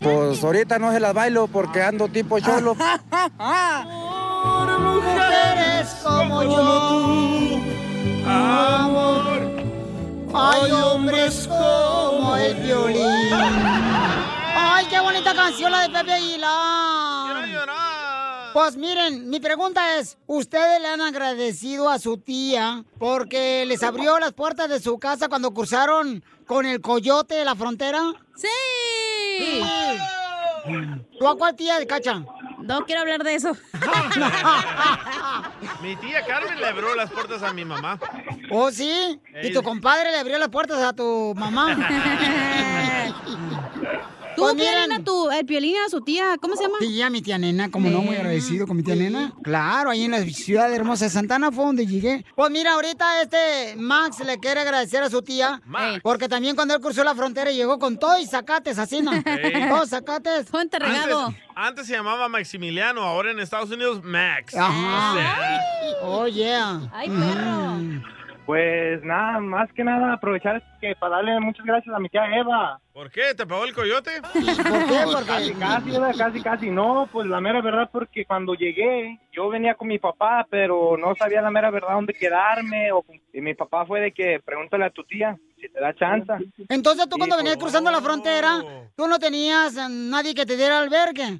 [0.05, 2.75] Pues ahorita no se las bailo porque ando tipo cholo.
[4.79, 7.59] mujeres como yo,
[8.27, 9.51] amor.
[10.31, 13.94] Hay hombres como el violín.
[14.77, 17.45] ¡Ay, qué bonita canción la de Pepe Aguilar!
[18.51, 24.19] Pues miren, mi pregunta es, ¿ustedes le han agradecido a su tía porque les abrió
[24.19, 28.01] las puertas de su casa cuando cruzaron con el coyote de la frontera?
[28.35, 29.61] ¡Sí!
[31.17, 32.25] ¿Tú a cuál tía de cacha?
[32.59, 33.55] No quiero hablar de eso.
[35.81, 37.97] Mi tía Carmen le abrió las puertas a mi mamá.
[38.51, 39.21] ¿Oh, sí?
[39.41, 41.77] ¿Y tu compadre le abrió las puertas a tu mamá?
[44.35, 45.01] ¿Tú Pues quieren miren.
[45.01, 46.37] a tu, el piolín a su tía?
[46.41, 46.75] ¿Cómo se llama?
[46.79, 49.33] Sí, a mi tía nena, como no, muy agradecido con mi tía nena.
[49.43, 52.25] Claro, ahí en la ciudad hermosa de Santana fue donde llegué.
[52.35, 55.61] Pues mira, ahorita este Max le quiere agradecer a su tía.
[55.65, 55.99] Max.
[56.03, 59.11] Porque también cuando él cruzó la frontera llegó con todo y zacates así, ¿no?
[59.13, 59.69] Ey.
[59.69, 60.47] Todos zacates.
[60.49, 61.15] Fuente Antes,
[61.55, 64.55] antes se llamaba Maximiliano, ahora en Estados Unidos Max.
[64.55, 65.11] Ajá.
[65.11, 65.61] O sea,
[66.03, 66.81] Oh, yeah.
[66.93, 67.79] Ay, perro.
[68.45, 72.79] Pues nada, más que nada aprovechar que para darle muchas gracias a mi tía Eva.
[72.93, 73.33] ¿Por qué?
[73.35, 74.11] ¿Te pagó el coyote?
[74.33, 75.25] ¿Por qué?
[75.25, 76.69] Casi, casi, Eva, casi, casi.
[76.69, 81.15] No, pues la mera verdad porque cuando llegué, yo venía con mi papá, pero no
[81.15, 82.91] sabía la mera verdad dónde quedarme.
[82.91, 86.31] O, y mi papá fue de que pregúntale a tu tía si te da chance.
[86.69, 88.61] Entonces tú cuando venías cruzando la frontera,
[88.95, 91.39] tú no tenías nadie que te diera albergue.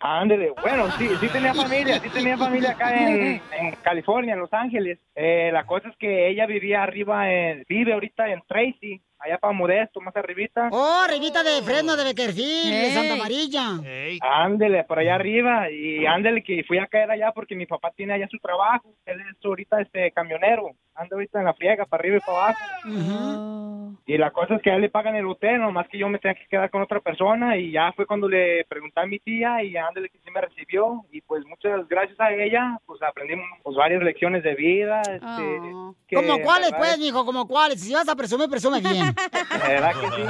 [0.00, 4.52] Ándele, bueno, sí, sí tenía familia, sí tenía familia acá en, en California, en Los
[4.52, 4.98] Ángeles.
[5.14, 9.38] Eh, la cosa es que ella vivía arriba, en, vive ahorita en Tracy, safety allá
[9.38, 10.68] para Modesto, más arribita.
[10.72, 13.80] Oh, arribita de Fresno, de Beckerfield, de Santa Amarilla.
[14.22, 18.14] Ándele, por allá arriba, y ándele que fui a caer allá porque mi papá tiene
[18.14, 22.16] allá su trabajo, él es ahorita este camionero, anda ahorita en la friega, para arriba
[22.16, 23.96] y para abajo.
[24.08, 26.18] Y la cosa es que a él le pagan el hotel, nomás que yo me
[26.18, 29.64] tenía que quedar con otra persona y ya fue cuando le pregunté a mi tía
[29.64, 33.76] y ándale que sí me recibió y pues muchas gracias a ella pues aprendimos pues,
[33.76, 35.00] varias lecciones de vida.
[35.02, 35.72] Este,
[36.06, 37.24] que, ¿Como cuáles, pues, mijo?
[37.24, 37.80] ¿Como cuáles?
[37.80, 39.12] Si vas a presumir, presume bien.
[39.66, 40.22] ¿Verdad que sí?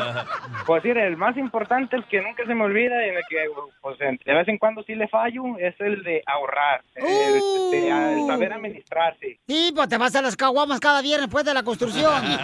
[0.66, 3.37] Pues sí, el más importante, el que nunca se me olvida y en el que
[3.80, 7.05] pues de vez en cuando sí le fallo, es el de ahorrar, el,
[7.37, 9.39] este, el saber administrarse.
[9.47, 12.12] Sí, pues te vas a las caguamas cada viernes después de la construcción.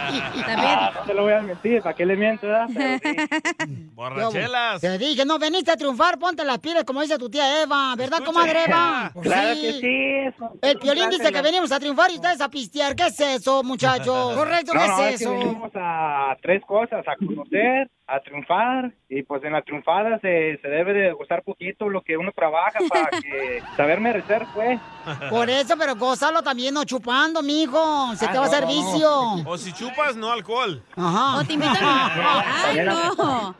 [0.55, 2.47] Ah, no te lo voy a mentir, ¿para qué le miento?
[2.67, 2.75] sí.
[3.93, 4.81] Borrachelas.
[4.81, 8.19] Te dije, no, veniste a triunfar, ponte las pilas como dice tu tía Eva, ¿verdad,
[8.23, 9.11] comadre Eva?
[9.13, 10.51] Pues Claro que sí, eso.
[10.61, 12.95] El piolín dice que venimos a triunfar y ustedes a pistear.
[12.95, 14.35] ¿Qué es eso, muchachos?
[14.35, 15.31] Correcto, No, ¿qué no, es que eso?
[15.31, 20.57] venimos a a tres cosas, a conocer, a triunfar y pues en la triunfada se,
[20.61, 24.79] se debe de gozar poquito lo que uno trabaja para que saber merecer pues.
[25.29, 28.13] Por eso, pero gózalo también, no chupando, mijo.
[28.15, 28.67] Se te Ah, va a hacer no.
[28.67, 29.09] vicio.
[29.45, 30.83] O si chupas, no alcohol.
[30.95, 31.37] Ajá.
[31.39, 32.79] O te invito a mi...
[32.79, 33.55] Ay, no.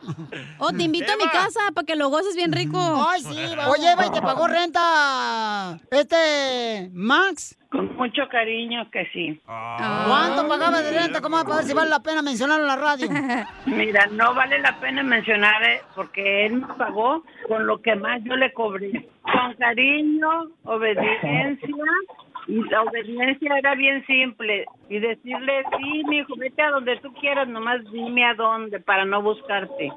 [0.58, 2.78] O te invito a mi casa para que lo goces bien rico.
[3.08, 7.56] Ay, sí, Oye, Eva, ¿y te pagó renta este Max?
[7.74, 9.40] Con mucho cariño que sí.
[9.46, 11.20] ¿Cuánto pagaba de renta?
[11.20, 13.08] ¿Cómo va a ver si vale la pena mencionarlo en la radio?
[13.66, 18.22] Mira, no vale la pena mencionar eh, porque él me pagó con lo que más
[18.22, 19.08] yo le cobré.
[19.22, 21.68] Con cariño, obediencia.
[22.46, 24.66] Y la obediencia era bien simple.
[24.88, 29.04] Y decirle, sí, mi hijo, vete a donde tú quieras, nomás dime a dónde para
[29.04, 29.86] no buscarte.
[29.86, 29.90] y,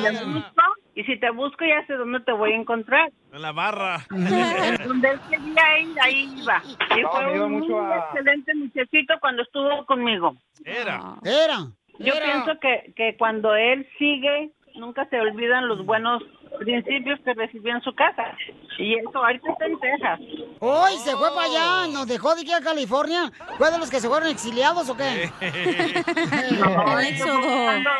[0.00, 0.62] si te busco,
[0.94, 3.10] y si te busco, ya sé dónde te voy a encontrar.
[3.32, 3.98] En la barra.
[4.10, 6.62] Donde él quería ir, ahí iba.
[6.96, 10.34] Y No, fue iba un mucho a- excelente muchachito cuando estuvo conmigo.
[10.64, 11.14] Era.
[11.24, 11.58] Era.
[11.98, 12.24] Yo Era.
[12.24, 16.22] pienso que, que cuando él sigue, nunca se olvidan los buenos
[16.58, 18.24] principios que recibió en su casa.
[18.78, 20.20] Y eso ahorita está en Texas.
[20.60, 23.30] Hoy se fue para allá, nos dejó de aquí a California.
[23.58, 25.30] ¿Fue de los que se fueron exiliados o qué?
[26.58, 27.90] No, fue buscando,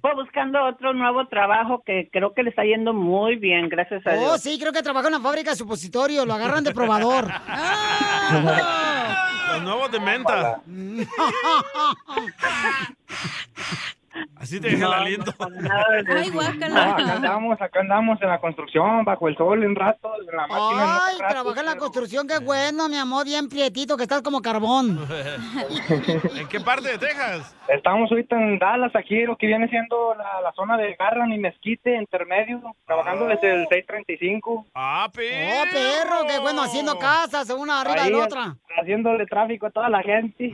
[0.00, 4.12] fue buscando otro nuevo trabajo que creo que le está yendo muy bien, gracias a
[4.14, 4.40] Oh, Dios.
[4.42, 7.28] sí, creo que trabaja en una fábrica de supositorio, lo agarran de probador.
[9.52, 10.60] Los nuevos de menta.
[14.36, 15.32] Así te deja el aliento.
[15.38, 20.36] Ay, No, acá andamos, acá andamos en la construcción, bajo el sol un rato, en
[20.36, 21.32] la máquina en Ay, rato.
[21.32, 24.98] trabaja en la construcción, qué bueno, mi amor, bien prietito, que estás como carbón.
[26.36, 27.54] ¿En qué parte de Texas?
[27.68, 31.38] Estamos ahorita en Dallas, aquí lo que viene siendo la, la zona de Garland y
[31.38, 34.66] Mezquite, intermedio, trabajando desde el 635.
[34.74, 38.56] Ah, Oh, perro, qué bueno, haciendo casas, una arriba de la otra.
[38.80, 40.52] Haciéndole tráfico a toda la gente.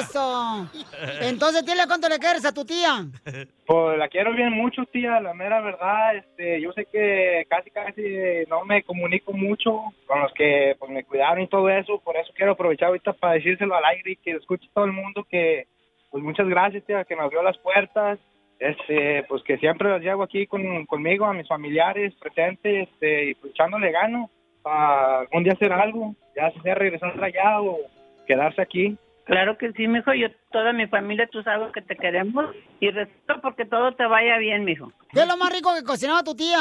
[0.00, 0.66] Eso.
[1.20, 3.06] Entonces, dile cuánto le quieres tu tía.
[3.66, 6.16] Pues la quiero bien mucho, tía, la mera verdad.
[6.16, 8.02] Este, yo sé que casi, casi
[8.48, 12.00] no me comunico mucho con los que pues, me cuidaron y todo eso.
[12.00, 15.22] Por eso quiero aprovechar ahorita para decírselo al aire y que escuche todo el mundo
[15.22, 15.68] que,
[16.10, 18.18] pues muchas gracias, tía, que me abrió las puertas.
[18.58, 23.34] Este, pues que siempre las llevo aquí con, conmigo, a mis familiares presentes, este, y
[23.34, 24.28] pues echándole gano
[24.62, 27.78] para algún día hacer algo, ya sea regresar allá o
[28.26, 28.98] quedarse aquí.
[29.30, 30.12] Claro que sí, mijo.
[30.12, 32.46] Yo, toda mi familia, tú sabes que te queremos
[32.80, 34.92] y respeto porque todo te vaya bien, mijo.
[35.12, 36.58] ¿Qué lo más rico que cocinaba tu tía?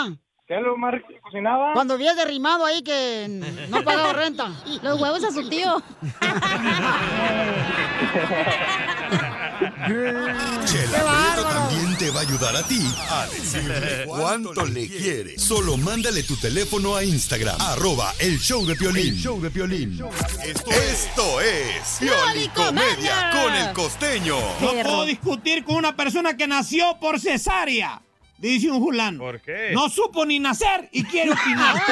[0.49, 1.73] ¿Qué es lo más rico que cocinaba?
[1.73, 3.27] Cuando habías derrimado ahí que
[3.69, 4.47] no pagaba renta.
[4.81, 5.79] Los huevos a su tío.
[10.65, 12.81] Chela Prieto también te va a ayudar a ti
[13.11, 15.37] a decirle cuánto le quiere.
[15.37, 19.15] Solo mándale tu teléfono a Instagram, arroba el show de Piolín.
[19.15, 20.01] show de Piolín.
[20.43, 24.37] Esto, esto es Piolicomedia con el costeño.
[24.61, 28.01] No puedo discutir con una persona que nació por cesárea.
[28.39, 29.19] Dice un fulano.
[29.19, 29.71] ¿Por qué?
[29.73, 31.75] No supo ni nacer y quiere opinar.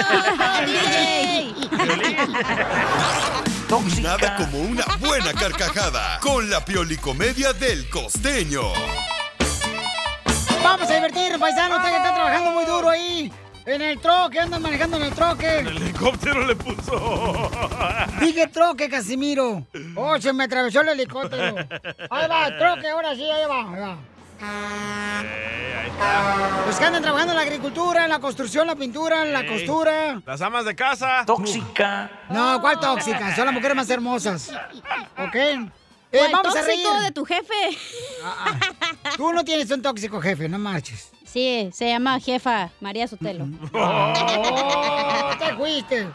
[4.01, 8.61] Nada como una buena carcajada con la Piolicomedia del costeño.
[10.63, 11.75] Vamos a divertir, paisano.
[11.75, 13.31] Usted que está trabajando muy duro ahí.
[13.65, 15.59] En el troque, andan manejando en el troque.
[15.59, 17.51] El helicóptero le puso.
[18.21, 19.67] Dije troque, Casimiro.
[19.95, 21.57] Oh, se me atravesó el helicóptero.
[22.09, 23.97] Ahí va, el troque, ahora sí, ahí va, ahí va.
[26.65, 29.47] Pues que andan trabajando en la agricultura, en la construcción, la pintura, en la Ey.
[29.47, 30.21] costura.
[30.25, 31.23] Las amas de casa.
[31.25, 32.09] Tóxica.
[32.29, 33.35] No, ¿cuál tóxica?
[33.35, 34.51] Son las mujeres más hermosas.
[35.17, 35.35] ¿Ok?
[35.35, 36.85] Eh, ¿Cuál vamos a reír.
[37.03, 37.53] de tu jefe?
[39.17, 41.11] Tú no tienes un tóxico jefe, no marches.
[41.25, 43.45] Sí, se llama jefa María Sotelo.
[43.73, 46.07] Oh, te fuiste.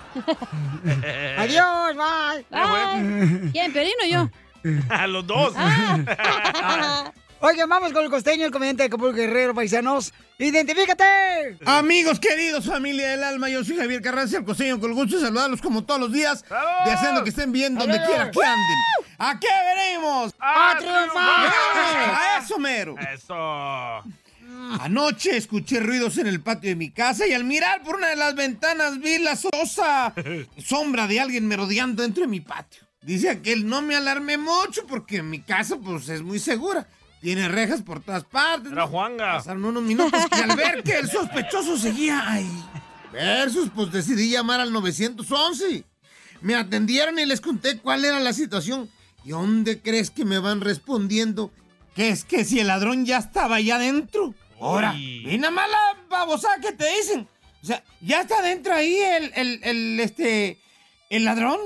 [1.39, 2.45] Adiós, bye.
[2.51, 3.51] Bye.
[3.53, 4.31] ¿Quién, Piolín o yo?
[4.91, 5.55] A los dos.
[7.45, 10.15] Oigan, vamos con el costeño, el comediante de Acapulco Guerrero, paisanos.
[10.39, 11.59] ¡Identifícate!
[11.67, 15.23] Amigos queridos, familia del alma, yo soy Javier Carranza, el costeño, con el gusto de
[15.23, 16.45] saludarlos como todos los días,
[16.87, 18.79] deseando que estén bien donde quiera que anden.
[19.19, 20.33] ¿A qué veremos?
[20.39, 21.53] ¡A triunfar!
[22.15, 22.95] ¡A eso, mero!
[23.13, 23.35] Eso.
[24.81, 28.17] Anoche escuché ruidos en el patio de mi casa y al mirar por una de
[28.17, 30.15] las ventanas vi la sosa
[30.65, 32.83] sombra de alguien merodeando dentro de mi patio.
[33.01, 36.87] Dice aquel, no me alarme mucho porque mi casa pues es muy segura.
[37.23, 38.73] Tiene rejas por todas partes.
[38.73, 39.37] Era Juanga.
[39.37, 42.51] Pasaron unos minutos y al ver que el sospechoso seguía ahí,
[43.13, 45.85] versus, pues decidí llamar al 911.
[46.41, 48.91] Me atendieron y les conté cuál era la situación.
[49.25, 51.53] ¿Y dónde crees que me van respondiendo?
[51.95, 54.35] Que es que si el ladrón ya estaba allá adentro.
[54.61, 57.29] Ahora, y nada más la babosada que te dicen.
[57.63, 60.59] O sea, ya está adentro ahí el, el, el, este,
[61.09, 61.61] el ladrón.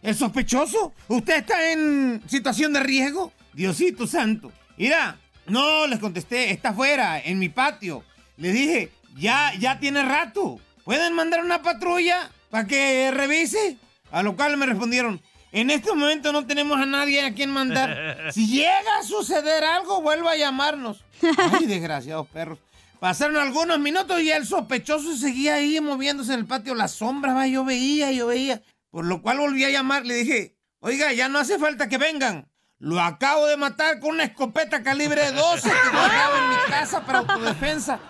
[0.00, 0.94] el sospechoso.
[1.08, 3.30] ¿Usted está en situación de riesgo?
[3.52, 4.50] Diosito santo.
[4.76, 8.04] Mira, no, les contesté, está afuera, en mi patio.
[8.36, 10.60] Le dije, ya, ya tiene rato.
[10.84, 13.76] ¿Pueden mandar una patrulla para que revise?
[14.10, 15.20] A lo cual me respondieron,
[15.52, 18.18] en este momento no tenemos a nadie a quien mandar.
[18.32, 21.04] Si llega a suceder algo, vuelva a llamarnos.
[21.52, 22.58] Ay, desgraciados perros.
[22.98, 26.74] Pasaron algunos minutos y el sospechoso seguía ahí moviéndose en el patio.
[26.74, 28.62] Las sombras, va, yo veía, yo veía.
[28.90, 30.06] Por lo cual volví a llamar.
[30.06, 32.48] Le dije, oiga, ya no hace falta que vengan.
[32.82, 37.20] Lo acabo de matar con una escopeta calibre 12 que guardaba en mi casa para
[37.20, 38.00] autodefensa.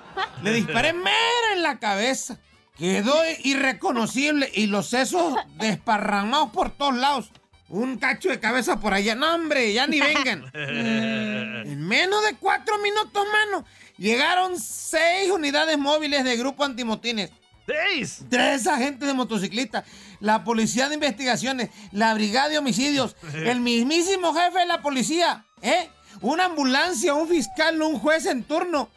[0.43, 2.39] Le disparé mera en la cabeza.
[2.79, 3.15] Quedó
[3.45, 7.31] irreconocible y los sesos desparramados por todos lados.
[7.69, 9.15] Un cacho de cabeza por allá.
[9.15, 10.51] No, hombre, ya ni vengan.
[10.55, 13.67] En menos de cuatro minutos, mano,
[13.99, 17.31] llegaron seis unidades móviles de grupo antimotines.
[17.67, 18.25] ¡Seis!
[18.29, 19.85] Tres agentes de motociclista,
[20.23, 25.91] la policía de investigaciones, la brigada de homicidios, el mismísimo jefe de la policía, ¿eh?
[26.21, 28.89] Una ambulancia, un fiscal, un juez en turno.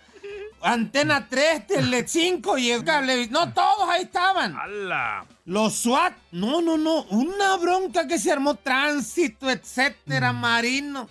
[0.62, 3.28] Antena 3, Tele 5 y el cable.
[3.28, 4.56] No, todos ahí estaban.
[4.56, 5.26] ¡Hala!
[5.46, 11.08] Los SWAT, no, no, no, una bronca que se armó, tránsito, etcétera, marino.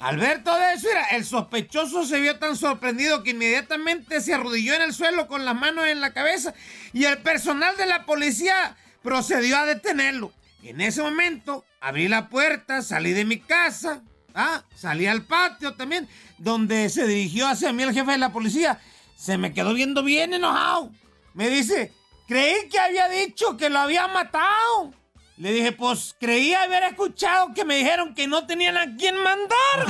[0.00, 4.74] Al ver todo eso, mira, el sospechoso se vio tan sorprendido que inmediatamente se arrodilló
[4.74, 6.54] en el suelo con las manos en la cabeza
[6.94, 10.32] y el personal de la policía procedió a detenerlo.
[10.62, 14.02] En ese momento abrí la puerta, salí de mi casa,
[14.34, 18.78] ah, salí al patio también, donde se dirigió hacia mí el jefe de la policía.
[19.16, 20.90] Se me quedó viendo bien enojado.
[21.34, 21.92] Me dice,
[22.26, 24.92] creí que había dicho que lo había matado.
[25.36, 29.86] Le dije, pues creí haber escuchado que me dijeron que no tenían a quién mandar.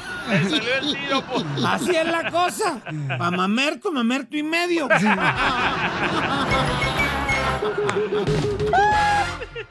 [0.28, 1.44] Le salió el tiro, pues.
[1.66, 2.80] Así es la cosa.
[3.18, 4.88] Pa' mamerto, mamerto y medio.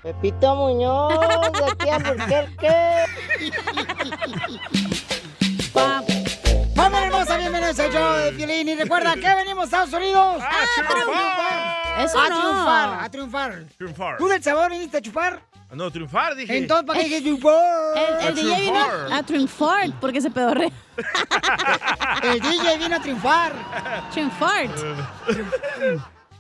[0.04, 1.20] Pepito Muñoz,
[1.54, 3.06] de aquí a Albuquerque.
[6.76, 7.38] ¡Vamos, hermosa!
[7.38, 8.68] Bienvenidos al show de Piolín.
[8.68, 10.50] Y recuerda que venimos a Estados Unidos a
[10.92, 12.04] triunfar.
[12.06, 12.40] Eso a no.
[12.40, 13.66] triunfar, a triunfar.
[13.78, 14.18] Triunfar.
[14.18, 15.42] ¿Tú del sabor viniste a chupar?
[15.74, 16.58] No, triunfar, dije.
[16.58, 17.98] Entonces, ¿para qué dije triunfar?
[18.22, 20.72] El, el DJ vino a triunfar porque se pedorre.
[22.24, 23.54] El DJ vino a triunfar.
[24.12, 24.70] Triunfar.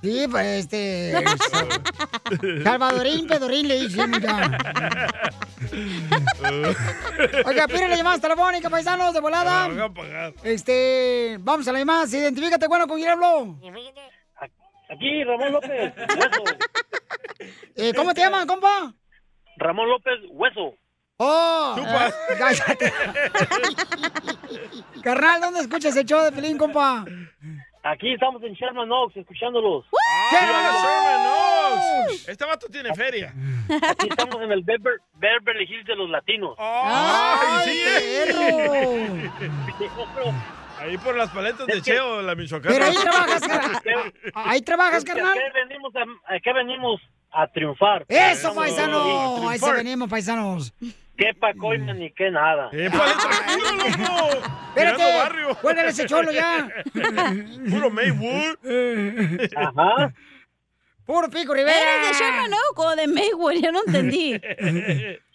[0.04, 1.14] Sí, pues este.
[2.64, 4.60] Salvadorín, pedorín, le dicen, mira.
[7.46, 9.70] Oiga, pide la llamada telefónica, paisanos, de volada.
[9.70, 10.34] Me van a pagar.
[10.44, 12.06] Este, vamos a la llamada.
[12.06, 13.58] Identifícate, bueno, ¿con quién habló?
[14.90, 15.94] Aquí, Ramón López.
[17.76, 18.94] Eh, ¿Cómo te llaman, compa?
[19.58, 20.76] Ramón López, Hueso.
[21.18, 21.76] ¡Oh!
[21.80, 22.91] Ah, cállate.
[25.04, 27.06] Carnal, ¿dónde escuchas el show de Pelín, compa?
[27.84, 29.86] Aquí estamos en Sherman Oaks, escuchándolos.
[30.32, 30.66] ¡Ah, Sherman
[32.08, 32.30] Oaks!
[32.30, 33.34] Este vato tiene feria.
[33.89, 36.56] Aquí estamos en el Bever- Beverly Hills de los latinos.
[36.58, 37.82] ¡Ay, sí!
[40.80, 42.74] Ahí por las paletas de Es que- Cheo, la Michoacana.
[42.74, 44.14] Pero ahí trabajas, carnal.
[44.34, 45.38] Ahí trabajas, carnal.
[45.38, 46.01] Acá venimos a,
[46.36, 47.01] acá venimos
[47.34, 48.06] a triunfar.
[48.08, 49.50] Eso, paisano.
[49.50, 50.74] Ahí se venimos, paisanos.
[51.16, 52.70] Qué pacoima ni qué nada.
[54.76, 55.04] Espérate.
[55.62, 56.68] Cuélgale ese cholo ya.
[57.70, 58.58] Puro Maywood.
[59.56, 60.14] Ajá.
[61.06, 61.78] Puro pico Rivera.
[61.78, 63.54] ¿Eres de Sherman Oak o de Maywood?
[63.62, 64.32] Ya no entendí.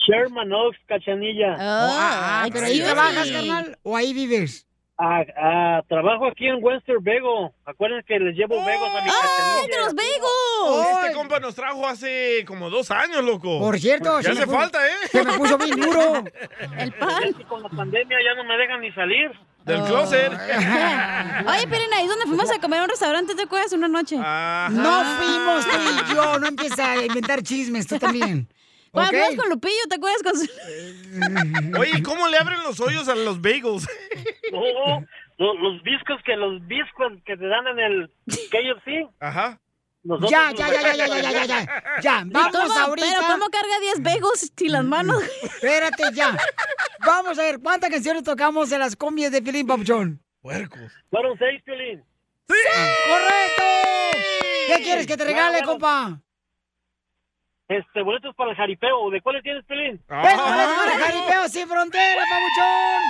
[0.09, 1.57] Sherman Oaks, Cachanilla.
[1.59, 4.67] Ah, pero ahí trabajas, carnal, o ahí vives.
[5.01, 7.55] Ah, ah, trabajo aquí en Western Bego.
[7.65, 9.77] Acuérdense que les llevo Begos a mi Cachanilla.
[9.77, 10.87] de los Begos!
[11.05, 13.61] Este compa nos trajo hace como dos años, loco.
[13.61, 14.91] Por cierto, Ya hace puso- falta, ¿eh?
[15.13, 16.25] se me puso bien duro.
[16.79, 17.33] El pan.
[17.49, 19.31] Con la pandemia ya no me dejan ni salir.
[19.65, 20.33] Del closet.
[21.47, 23.35] Oye, Pelina, ¿y dónde fuimos a comer a un restaurante?
[23.37, 24.17] ¿Te acuerdas una noche?
[24.17, 28.49] No fuimos tú y yo, no empieces a inventar chismes, tú también.
[28.93, 29.25] Cuando ¿Ok?
[29.25, 30.23] fuimos con Lupillo, ¿te acuerdas?
[30.23, 31.79] Con su...
[31.81, 33.87] Oye, ¿cómo le abren los hoyos a los bagels?
[34.51, 38.11] No, los, los biscos que los biscos que te dan en el
[38.51, 39.07] KFC.
[39.21, 39.61] Ajá.
[40.03, 41.83] nosotros Ya, ya, ya, ya, ya, ya, ya, ya, ya.
[42.03, 43.07] Ya, ¿Y vamos cómo- ahorita.
[43.09, 45.23] Pero ¿cómo carga 10 bagels sin las manos?
[45.43, 46.35] Espérate, ya.
[47.05, 50.21] Vamos a ver, ¿cuántas canciones tocamos en las combias de Pilín Papuchón?
[50.41, 50.81] Puercos.
[51.11, 52.03] Fueron seis, Piolín.
[52.47, 53.63] ¡Correcto!
[54.69, 56.21] ¿Qué quieres que te regale, Bueno, compa?
[57.69, 59.11] Este, boletos para el jaripeo.
[59.11, 60.03] ¿De cuáles tienes, Piolín?
[60.09, 63.03] Ven, boletos para el Jaripeo sin frontera, papuchón.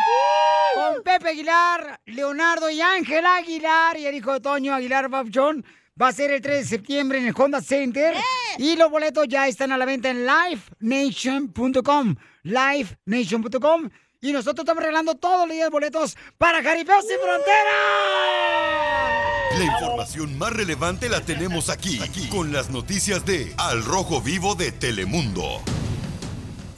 [0.75, 5.65] Con Pepe Aguilar, Leonardo y Ángel Aguilar y el hijo de Toño Aguilar, papuchón.
[6.01, 8.15] Va a ser el 3 de septiembre en el Honda Center.
[8.59, 12.17] Y los boletos ya están a la venta en livenation.com.
[12.43, 13.91] Livenation.com.
[14.21, 17.71] Y nosotros estamos regalando todos los días boletos para Jaripeo sin frontera.
[19.59, 24.55] La información más relevante la tenemos aquí, aquí, con las noticias de Al Rojo Vivo
[24.55, 25.61] de Telemundo.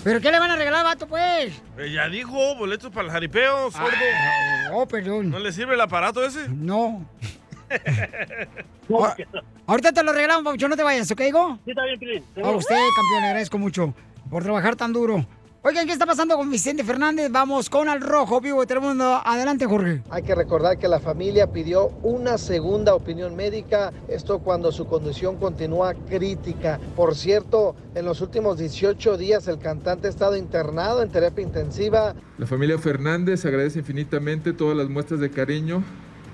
[0.02, 1.52] ¿Pero qué le van a regalar, vato, pues?
[1.76, 3.90] Eh, ya dijo, boletos para el jaripeo, sordo.
[4.72, 5.28] Oh, perdón.
[5.28, 6.48] ¿No le sirve el aparato ese?
[6.48, 7.06] No.
[8.92, 9.14] Ah,
[9.68, 11.20] Ahorita te lo regalamos, Paucho, no te vayas, ¿ok?
[11.20, 12.24] Sí, está bien, Pilín.
[12.42, 13.94] A usted, campeón, le agradezco mucho
[14.28, 15.24] por trabajar tan duro.
[15.62, 17.30] Oigan, ¿qué está pasando con Vicente Fernández?
[17.30, 19.20] Vamos con Al Rojo Vivo de Telemundo.
[19.22, 20.02] Adelante, Jorge.
[20.08, 25.36] Hay que recordar que la familia pidió una segunda opinión médica, esto cuando su condición
[25.36, 26.80] continúa crítica.
[26.96, 32.14] Por cierto, en los últimos 18 días el cantante ha estado internado en terapia intensiva.
[32.38, 35.84] La familia Fernández agradece infinitamente todas las muestras de cariño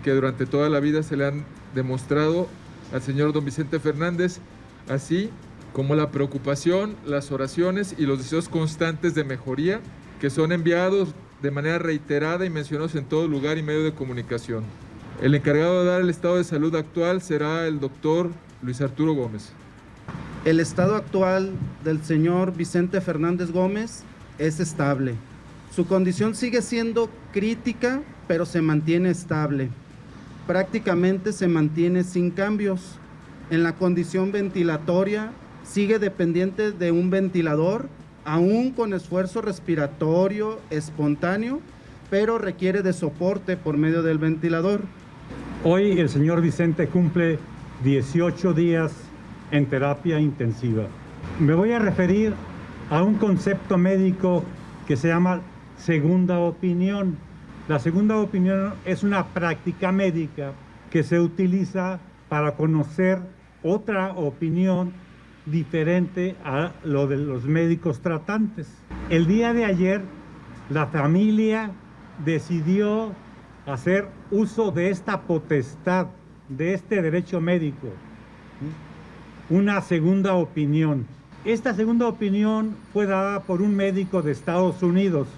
[0.05, 2.47] que durante toda la vida se le han demostrado
[2.93, 4.39] al señor don Vicente Fernández,
[4.89, 5.33] así
[5.77, 9.81] como la preocupación, las oraciones y los deseos constantes de mejoría
[10.22, 11.11] que son enviados
[11.43, 14.64] de manera reiterada y mencionados en todo lugar y medio de comunicación.
[15.20, 18.31] El encargado de dar el estado de salud actual será el doctor
[18.62, 19.53] Luis Arturo Gómez.
[20.47, 21.53] El estado actual
[21.85, 24.03] del señor Vicente Fernández Gómez
[24.39, 25.14] es estable.
[25.74, 29.68] Su condición sigue siendo crítica, pero se mantiene estable.
[30.47, 32.81] Prácticamente se mantiene sin cambios.
[33.51, 35.33] En la condición ventilatoria
[35.67, 37.89] sigue dependiente de un ventilador,
[38.25, 41.61] aún con esfuerzo respiratorio espontáneo,
[42.09, 44.83] pero requiere de soporte por medio del ventilador.
[45.64, 47.39] Hoy el señor Vicente cumple
[47.83, 48.93] 18 días
[49.51, 50.85] en terapia intensiva.
[51.41, 52.33] Me voy a referir
[52.91, 54.45] a un concepto médico
[54.87, 55.41] que se llama
[55.77, 57.17] segunda opinión.
[57.69, 60.53] La segunda opinión es una práctica médica
[60.91, 61.99] que se utiliza
[62.29, 63.19] para conocer
[63.64, 64.93] otra opinión
[65.47, 68.68] diferente a lo de los médicos tratantes.
[69.09, 70.03] El día de ayer
[70.68, 71.70] la familia
[72.24, 73.12] decidió
[73.66, 76.09] hacer uso de esta potestad,
[76.49, 77.88] de este derecho médico,
[79.49, 81.07] una segunda opinión.
[81.44, 85.28] Esta segunda opinión fue dada por un médico de Estados Unidos,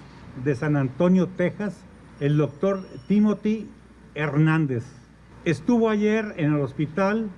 [0.43, 1.77] de San Antonio, Texas,
[2.19, 3.67] el doctor Timothy
[4.15, 4.83] Hernández.
[5.45, 7.29] Estuvo ayer en el hospital,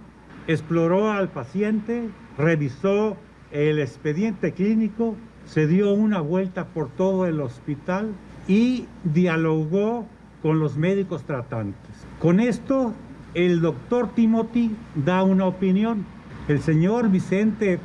[0.48, 3.18] exploró al paciente, revisó
[3.52, 5.16] el expediente clínico,
[5.46, 8.12] se dio una vuelta por todo el hospital
[8.48, 10.06] y dialogó
[10.42, 11.92] con los médicos tratantes.
[12.20, 12.94] Con esto,
[13.34, 16.06] el doctor Timothy da una opinión.
[16.48, 17.80] El señor Vicente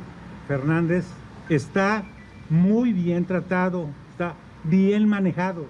[0.47, 1.05] Fernández
[1.49, 2.03] está
[2.49, 4.33] muy bien tratado, está
[4.63, 5.65] bien manejado.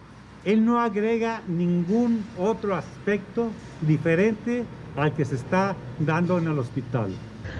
[0.46, 3.50] Él no agrega ningún otro aspecto
[3.82, 4.64] diferente
[4.96, 7.12] al que se está dando en el hospital.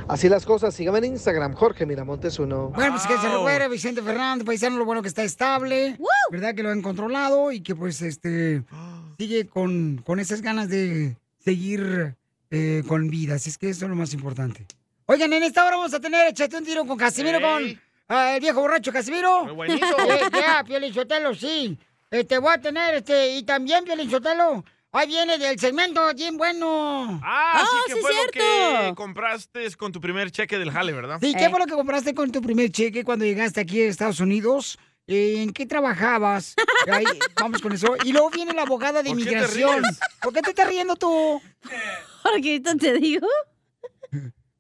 [0.08, 2.70] Así las cosas, síganme en Instagram, Jorge Miramontes uno.
[2.70, 5.98] Bueno, pues que se recupere Vicente Fernández, paisano, lo bueno que está estable,
[6.32, 6.56] ¿verdad?
[6.56, 8.64] Que lo han controlado y que pues este
[9.18, 12.16] sigue con, con esas ganas de seguir
[12.52, 13.36] eh, con vida.
[13.36, 14.66] Así es que eso es lo más importante.
[15.06, 17.80] Oigan, en esta hora vamos a tener Échate un tiro con Casimiro, con
[18.10, 19.46] ah, el viejo borracho Casimiro.
[19.46, 19.86] Muy buenito.
[19.98, 21.78] Eh, ya, Piolín Sotelo, sí.
[22.12, 27.20] Este, voy a tener, este, y también, Piolín Sotelo, ahí viene del segmento bien bueno.
[27.24, 31.20] Ah, sí que fue lo que compraste con tu primer cheque del jale, ¿verdad?
[31.22, 34.20] Sí, ¿qué fue lo que compraste con tu primer cheque cuando llegaste aquí a Estados
[34.20, 34.78] Unidos?
[35.08, 36.56] Eh, ¿En qué trabajabas?
[36.92, 37.06] Ahí,
[37.40, 37.96] vamos con eso.
[38.04, 39.84] Y luego viene la abogada de ¿Por qué te inmigración.
[40.22, 41.42] ¿Por qué te estás riendo tú?
[42.24, 43.28] Porque ahorita te digo.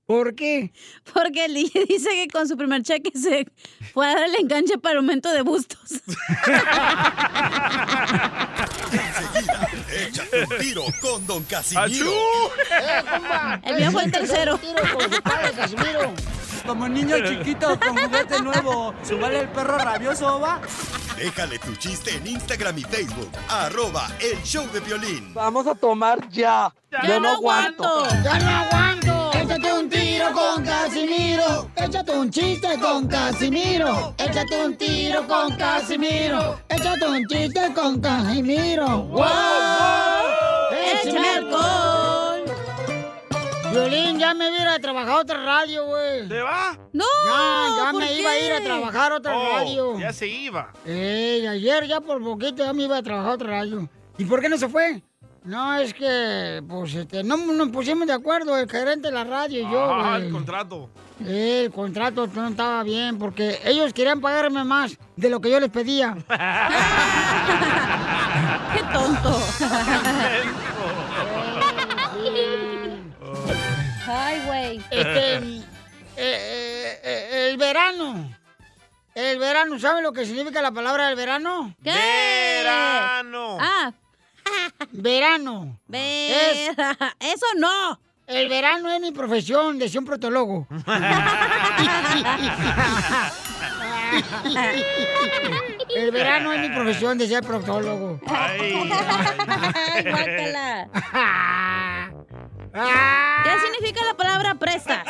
[0.05, 0.71] ¿Por qué?
[1.13, 3.45] Porque el DJ dice que con su primer cheque se
[3.93, 5.99] fue a dar el enganche para aumento de bustos.
[9.91, 12.11] Échate un tiro con Don Casimiro.
[12.11, 13.59] ¡Eh, compa!
[13.63, 14.55] El mío fue el tercero.
[14.55, 16.13] Un tiro con su padre, Casimiro.
[16.65, 20.59] Como niño chiquito con juguete nuevo, ¿subale el perro rabioso, va?
[21.15, 23.31] Déjale tu chiste en Instagram y Facebook.
[23.49, 25.33] Arroba el show de violín.
[25.33, 26.73] Vamos a tomar ya.
[27.07, 28.07] Yo no aguanto.
[28.23, 28.86] ¡Ya no aguanto!
[30.17, 31.71] Échate un tiro con Casimiro.
[31.75, 34.15] Échate un chiste con Casimiro.
[34.17, 36.59] Échate un tiro con Casimiro.
[36.69, 39.03] Échate un chiste con Casimiro.
[39.03, 39.23] ¡Wow!
[41.03, 42.43] ¡Échame alcohol!
[43.71, 46.27] Violín, ya me iba a ir a trabajar a otra radio, güey.
[46.27, 46.75] ¿Te va?
[46.93, 47.05] ¡No!
[47.27, 49.99] Ya, ya ¿por me iba a ir a trabajar a otra Oh, radio.
[49.99, 50.73] ya se iba.
[50.85, 53.87] Eh, ayer ya por poquito ya me iba a trabajar a otra radio.
[54.17, 55.03] ¿Y por qué no se fue?
[55.47, 59.61] No, es que, pues, este, no nos pusimos de acuerdo el gerente de la radio
[59.61, 60.89] y yo, Ah, el contrato.
[61.25, 65.61] Eh, el contrato no estaba bien porque ellos querían pagarme más de lo que yo
[65.61, 66.17] les pedía.
[68.73, 69.39] ¡Qué tonto!
[74.05, 74.77] Ay, güey.
[74.91, 75.63] Este, eh,
[76.17, 78.35] eh, eh, el verano.
[79.15, 81.73] El verano, ¿saben lo que significa la palabra del verano?
[81.81, 81.91] ¿Qué?
[81.91, 83.57] Verano.
[83.61, 83.93] Ah,
[84.91, 85.79] verano.
[85.87, 86.75] Ver-
[87.19, 87.99] Eso no.
[88.27, 90.67] El verano es mi profesión, decía un protólogo.
[95.95, 98.19] El verano es mi profesión, decía el proctólogo.
[98.27, 98.85] Ay,
[100.11, 100.87] guácala.
[103.43, 105.03] ¿Qué significa la palabra prestas?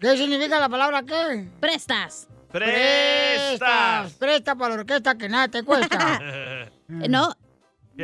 [0.00, 1.48] ¿Qué significa la palabra qué?
[1.60, 2.28] Prestas.
[2.50, 4.12] Prestas.
[4.14, 6.20] Presta para la orquesta que nada te cuesta.
[6.88, 7.34] No.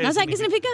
[0.02, 0.68] ¿No sabes qué significa?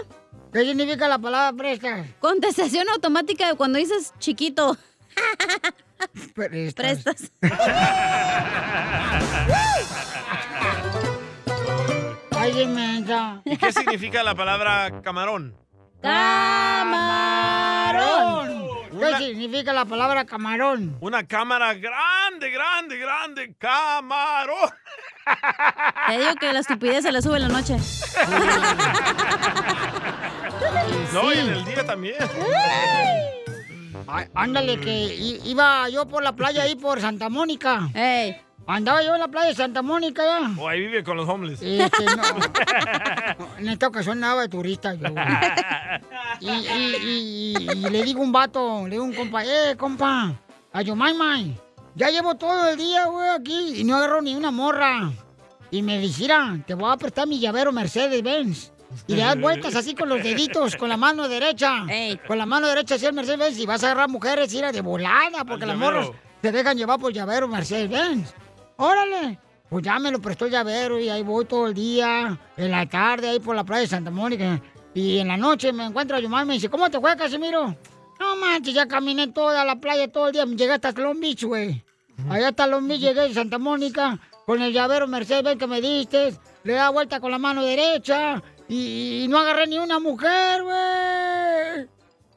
[0.53, 2.07] ¿Qué significa la palabra prestas?
[2.21, 4.77] Contestación automática de cuando dices chiquito.
[6.35, 7.31] Prestas.
[12.41, 13.43] Ay, inmensa.
[13.45, 15.55] ¿Y qué significa la palabra camarón?
[16.01, 17.21] Camarón.
[18.99, 20.97] ¿Qué significa la palabra camarón?
[21.01, 23.55] Una cámara grande, grande, grande.
[23.59, 24.71] Camarón.
[26.09, 27.77] Te digo que la estupidez se le sube en la noche.
[31.13, 32.15] No, y en el día también.
[34.07, 35.15] Ay, ándale, que
[35.45, 37.89] iba yo por la playa ahí por Santa Mónica.
[38.67, 40.51] Andaba yo en la playa de Santa Mónica ya.
[40.61, 41.61] O ahí vive con los homeless.
[41.63, 42.23] Este, no.
[43.59, 45.09] En esta ocasión andaba de turista yo.
[46.41, 49.45] Y, y- y- y- y le digo a un vato, le digo a un compa,
[49.45, 50.33] eh, compa,
[50.73, 51.55] a Yomaymay,
[51.95, 55.11] ya llevo todo el día, güey, aquí y no agarro ni una morra.
[55.71, 58.73] Y me dice, "Mira, te voy a prestar mi llavero Mercedes-Benz.
[59.07, 61.85] Y le das vueltas así con los deditos, con la mano derecha.
[62.27, 65.45] Con la mano derecha así el Mercedes-Benz y vas a agarrar mujeres, ir de volada,
[65.45, 66.11] porque las morras
[66.43, 68.35] se dejan llevar por llavero Mercedes-Benz.
[68.77, 69.39] Órale.
[69.69, 72.85] Pues ya me lo prestó el llavero y ahí voy todo el día, en la
[72.87, 74.61] tarde, ahí por la playa de Santa Mónica.
[74.93, 77.77] Y en la noche me encuentro a Yomar y me dice, ¿cómo te fue, Casimiro?
[78.21, 81.83] No manches, ya caminé toda la playa todo el día, llegué hasta Long Beach, güey.
[82.29, 86.35] Allá hasta Long Beach llegué de Santa Mónica con el llavero Mercedes que me diste,
[86.65, 91.89] le da vuelta con la mano derecha y, y no agarré ni una mujer, güey.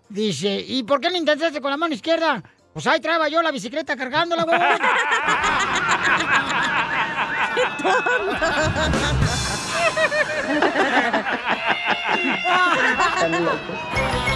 [0.08, 2.42] Dice, ¿y por qué no intentaste con la mano izquierda?
[2.72, 4.58] Pues ahí traba yo la bicicleta cargándola, güey.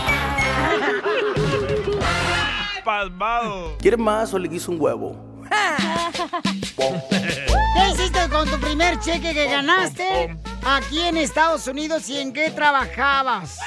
[2.87, 3.77] Palmado.
[3.79, 5.43] ¿Quieres más o le quiso un huevo?
[6.77, 12.49] ¿Qué hiciste con tu primer cheque que ganaste aquí en Estados Unidos y en qué
[12.49, 13.59] trabajabas?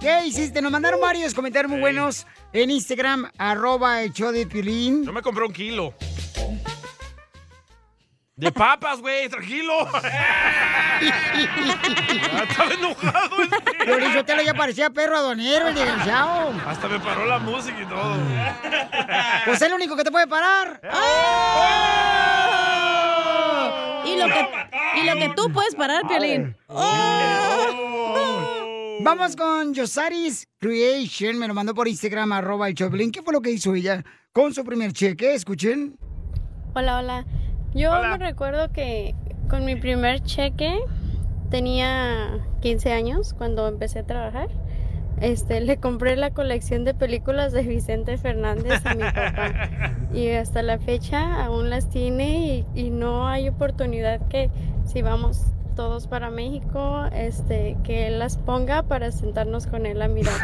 [0.00, 0.60] ¿Qué hiciste?
[0.60, 5.04] Nos mandaron varios comentarios muy buenos en Instagram, arroba el show de Piolín.
[5.04, 5.94] Yo me compré un kilo.
[8.42, 9.88] De papas, güey, tranquilo.
[11.04, 13.36] Ah, Estaba enojado.
[13.84, 16.52] Piolín Sotelo ya parecía perro aduanero, el desgraciado.
[16.64, 18.14] Hasta me paró la música y todo.
[19.44, 20.80] Pues es el único que te puede parar.
[24.04, 24.48] Y lo que,
[25.00, 26.56] y lo que tú puedes parar, Piolín.
[29.00, 33.10] Vamos con Yosaris Creation, me lo mandó por Instagram, arroba el Choplin.
[33.10, 35.34] ¿Qué fue lo que hizo ella con su primer cheque?
[35.34, 35.98] Escuchen.
[36.74, 37.24] Hola, hola.
[37.74, 39.14] Yo me recuerdo que
[39.48, 40.78] con mi primer cheque
[41.50, 44.48] tenía 15 años cuando empecé a trabajar.
[45.20, 49.92] Este, le compré la colección de películas de Vicente Fernández a mi papá.
[50.12, 54.50] Y hasta la fecha aún las tiene y, y no hay oportunidad que
[54.84, 55.40] si vamos
[55.74, 60.34] todos para México, este, que él las ponga para sentarnos con él a mirar.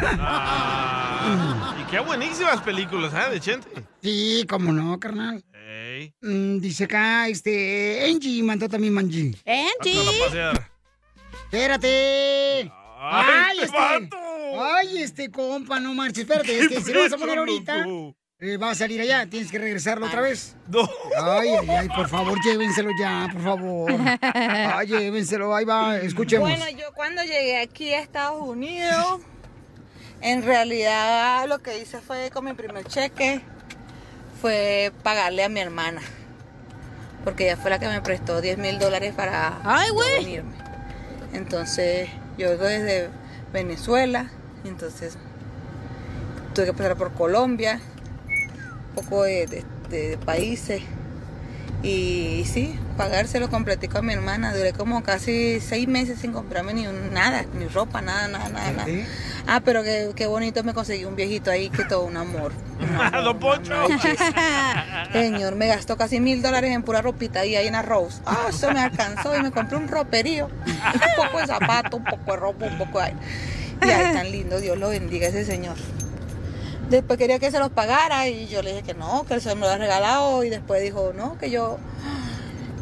[1.21, 3.29] Ah, y qué buenísimas películas, ¿eh?
[3.29, 3.67] De Chente.
[4.01, 5.43] Sí, cómo no, carnal.
[5.53, 5.88] Ey.
[6.21, 9.35] Mm, dice acá, este, Angie mandó también Manji.
[9.45, 10.71] Vámonos a pasear.
[11.45, 12.71] Espérate.
[13.01, 14.17] Ay, Ay, este este.
[14.59, 16.19] Ay, este compa, no marches.
[16.19, 17.85] Espérate, es que si lo vas a poner ahorita,
[18.39, 19.25] eh, va a salir allá.
[19.27, 20.55] Tienes que regresarlo otra vez.
[20.69, 20.87] No.
[21.19, 23.91] Ay, ay, ay, por favor, llévenselo ya, por favor.
[24.21, 26.47] Ay, llévenselo, ahí va, escuchemos.
[26.47, 29.21] Bueno, yo cuando llegué aquí a Estados Unidos,
[30.21, 33.41] en realidad lo que hice fue con mi primer cheque,
[34.41, 36.01] fue pagarle a mi hermana.
[37.23, 39.59] Porque ella fue la que me prestó 10 mil dólares para
[40.17, 40.53] venirme.
[41.33, 43.09] Entonces, yo vengo desde
[43.53, 44.29] Venezuela,
[44.65, 45.17] entonces
[46.55, 47.79] tuve que pasar por Colombia,
[48.89, 50.81] un poco de, de- de países.
[51.81, 54.53] Y sí, pagárselo completico a mi hermana.
[54.53, 58.71] Duré como casi seis meses sin comprarme ni un- nada, ni ropa, nada, nada, nada.
[58.71, 58.85] nada.
[59.47, 62.51] Ah, pero qué, qué bonito me conseguí un viejito ahí que todo un amor.
[63.23, 63.73] Don Poncho.
[65.13, 68.21] Señor, me gastó casi mil dólares en pura ropita y ahí en arroz.
[68.25, 70.47] Ah, eso me alcanzó y me compré un roperío.
[70.47, 73.13] Un poco de zapato, un poco de ropa, un poco de...
[73.87, 75.77] Y ay, tan lindo, Dios lo bendiga ese señor.
[76.89, 79.53] Después quería que se los pagara y yo le dije que no, que él se
[79.53, 81.77] me lo ha regalado y después dijo, no, que yo,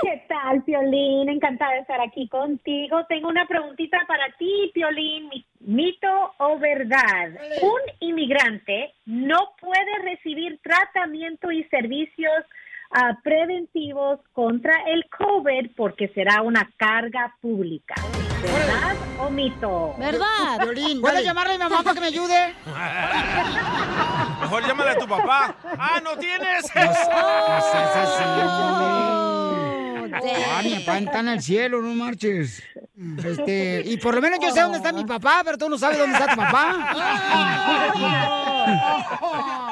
[0.02, 1.28] ¿Qué tal, Piolín?
[1.28, 3.04] Encantada de estar aquí contigo.
[3.08, 5.28] Tengo una preguntita para ti, Piolín.
[5.28, 7.30] Mi- ¿Mito o verdad?
[7.62, 12.44] Un inmigrante no puede recibir tratamiento y servicios
[12.90, 17.94] ah, preventivos contra el COVID porque será una carga pública.
[18.42, 19.94] ¿Verdad o mito?
[19.98, 20.58] ¿Verdad?
[21.00, 22.54] ¿puedes llamarle a mi mamá para que me ayude?
[24.40, 25.54] Mejor llámale a tu papá.
[25.78, 26.70] ¡Ah, no tienes!
[26.76, 29.76] No seas así, hombre.
[30.12, 32.62] Ah, mi papá está en el cielo, no marches.
[33.24, 35.98] Este, y por lo menos yo sé dónde está mi papá, pero tú no sabes
[35.98, 36.94] dónde está tu papá.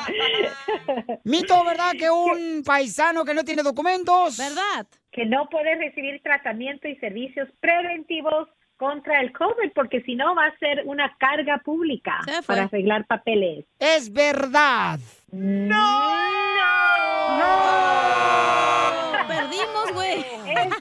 [1.24, 1.92] Mito, ¿verdad?
[1.98, 4.36] Que un paisano que no tiene documentos.
[4.36, 4.86] ¿Verdad?
[5.10, 10.46] Que no puede recibir tratamiento y servicios preventivos contra el COVID porque si no va
[10.46, 13.64] a ser una carga pública para arreglar papeles.
[13.78, 14.98] Es verdad.
[15.30, 16.24] ¡No!
[19.44, 20.24] Perdimos, güey.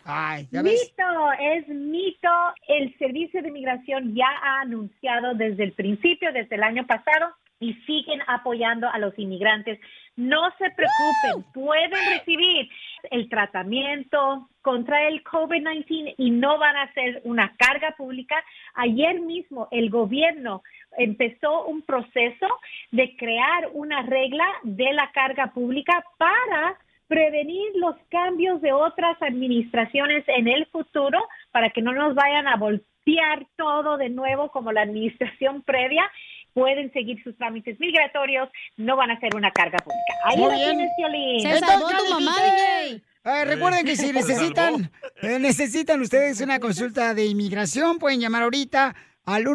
[0.06, 0.94] Ay, ya ves.
[0.95, 2.30] Mito, es mito.
[2.68, 7.73] El Servicio de Inmigración ya ha anunciado desde el principio, desde el año pasado, y
[7.85, 9.80] siguen apoyando a los inmigrantes.
[10.15, 12.69] No se preocupen, pueden recibir
[13.10, 18.35] el tratamiento contra el COVID-19 y no van a ser una carga pública.
[18.76, 20.61] Ayer mismo el gobierno
[20.98, 22.48] empezó un proceso
[22.91, 26.77] de crear una regla de la carga pública para
[27.14, 31.19] prevenir los cambios de otras administraciones en el futuro
[31.52, 36.10] para que no nos vayan a voltear todo de nuevo como la administración previa.
[36.56, 40.14] Pueden seguir sus trámites migratorios, no van a ser una carga pública.
[40.26, 40.69] Ahí Muy lo bien.
[40.72, 41.45] tienes, Piolín.
[41.45, 43.03] Entonces, ya dijiste.
[43.26, 44.91] Eh, recuerden que si necesitan,
[45.22, 48.95] eh, necesitan ustedes una consulta de inmigración, pueden llamar ahorita
[49.26, 49.48] al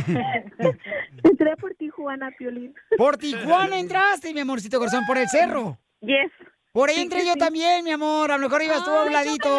[1.23, 2.73] entré por Tijuana, Piolín.
[2.97, 5.77] Por Tijuana entraste, mi amorcito corazón, por el cerro.
[6.01, 6.31] Yes.
[6.71, 8.31] Por ahí entré yo también, mi amor.
[8.31, 9.49] A lo mejor ibas tú a un ladito.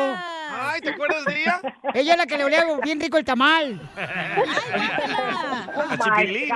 [0.50, 1.60] Ay, ¿te acuerdas de ella?
[1.94, 3.80] Ella es la que le olía bien rico el tamal.
[5.76, 6.50] A Chipilín.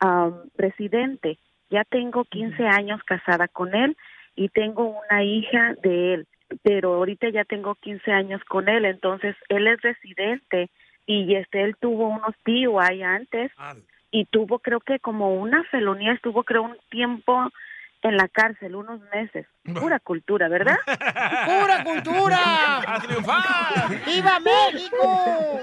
[0.00, 1.38] am, presidente.
[1.70, 3.96] Ya tengo 15 años casada con él
[4.36, 6.26] y tengo una hija de él,
[6.62, 10.70] pero ahorita ya tengo 15 años con él, entonces él es residente
[11.06, 13.50] y este él tuvo unos DUI antes
[14.10, 17.50] y tuvo creo que como una felonía, estuvo creo un tiempo
[18.06, 19.46] en la cárcel, unos meses.
[19.80, 20.76] Pura cultura, ¿verdad?
[20.86, 22.78] ¡Pura cultura!
[22.86, 24.04] ¡A triunfar!
[24.06, 25.60] ¡Viva México!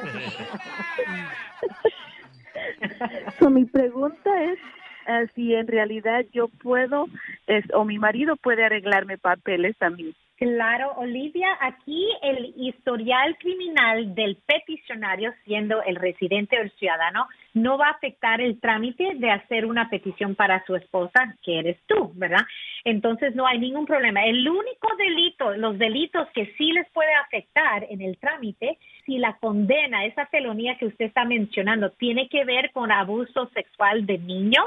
[3.39, 4.59] So, mi pregunta es
[5.07, 7.07] eh, si en realidad yo puedo
[7.47, 10.13] es, o mi marido puede arreglarme papeles a mí.
[10.35, 17.77] Claro, Olivia, aquí el historial criminal del peticionario, siendo el residente o el ciudadano, no
[17.77, 22.11] va a afectar el trámite de hacer una petición para su esposa, que eres tú,
[22.15, 22.41] ¿verdad?
[22.84, 24.26] Entonces no hay ningún problema.
[24.26, 29.38] El único delito, los delitos que sí les puede afectar en el trámite, si la
[29.38, 34.65] condena, esa felonía que usted está mencionando, tiene que ver con abuso sexual de niños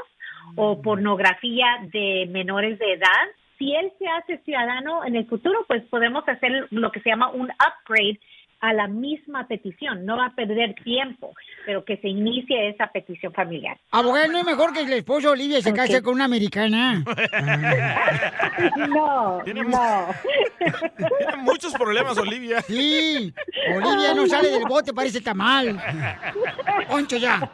[0.54, 3.26] o pornografía de menores de edad,
[3.58, 7.30] si él se hace ciudadano en el futuro, pues podemos hacer lo que se llama
[7.30, 8.18] un upgrade
[8.60, 10.04] a la misma petición.
[10.04, 11.34] No va a perder tiempo,
[11.64, 13.78] pero que se inicie esa petición familiar.
[13.90, 17.04] Abogado, ¿no es mejor que el esposo Olivia se case con una americana?
[18.88, 20.08] No, Tiene no.
[21.18, 22.62] Tiene muchos problemas, Olivia.
[22.62, 23.32] Sí,
[23.74, 25.78] Olivia no sale del bote, parece tamal.
[26.88, 27.50] Poncho ya.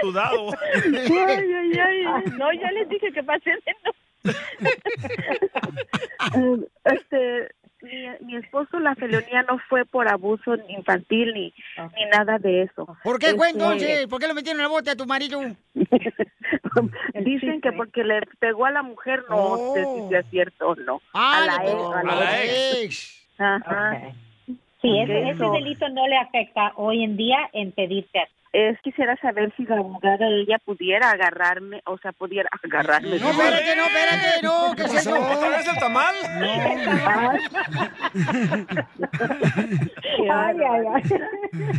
[0.00, 0.50] Sudado.
[0.74, 2.24] Ay, ay, ay.
[2.38, 3.90] No, ya les dije que pasen de no.
[6.84, 7.48] Este,
[7.82, 7.90] mi,
[8.26, 11.52] mi esposo, la felonía no fue por abuso infantil ni,
[11.96, 12.96] ni nada de eso.
[13.04, 14.06] ¿Por qué fue Este, entonces?
[14.06, 15.40] ¿Por qué lo metieron en el bote a tu marido?
[17.14, 21.00] Dicen que porque le pegó a la mujer, no sé si sea cierto o no.
[21.12, 21.74] Ah, a la ex.
[21.74, 23.28] a a la ex.
[23.38, 24.00] Ajá.
[24.80, 28.20] Sí, ese, ese delito no le afecta hoy en día en pedirte.
[28.54, 33.18] Es, quisiera saber si la abogada ella pudiera agarrarme, o sea, pudiera agarrarme.
[33.18, 35.20] No, espérate, no, espérate, no, ¿qué es eso?
[35.20, 36.14] ¿Otra vez el tamal?
[40.30, 41.02] Ay, ay, ay.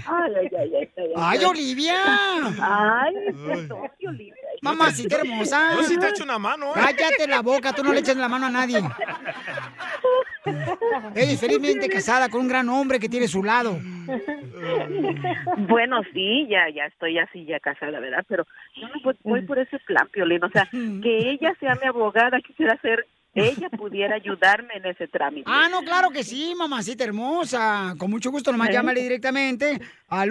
[0.06, 1.96] Ay, ay, ay, ay, ay, ¡Ay, Olivia!
[2.62, 3.14] Ay,
[3.48, 4.36] perdón, Olivia.
[4.62, 5.76] Mamacita hermosa.
[5.78, 6.74] Yo sí te echo una mano, ¿eh?
[6.76, 8.80] Cállate la boca, tú no le echas la mano a nadie.
[11.16, 13.80] Ella es felizmente casada con un gran hombre que tiene su lado.
[15.58, 18.24] Bueno, sí, ya, ya estoy así ya casada, ¿verdad?
[18.28, 20.44] Pero yo no voy, voy por ese plan, Piolín.
[20.44, 20.68] O sea,
[21.04, 25.44] que ella sea mi abogada, quisiera ser, ella pudiera ayudarme en ese trámite.
[25.52, 27.94] Ah, no, claro que sí, mamacita hermosa.
[27.98, 28.74] Con mucho gusto, nomás Sí.
[28.74, 30.30] llámale directamente al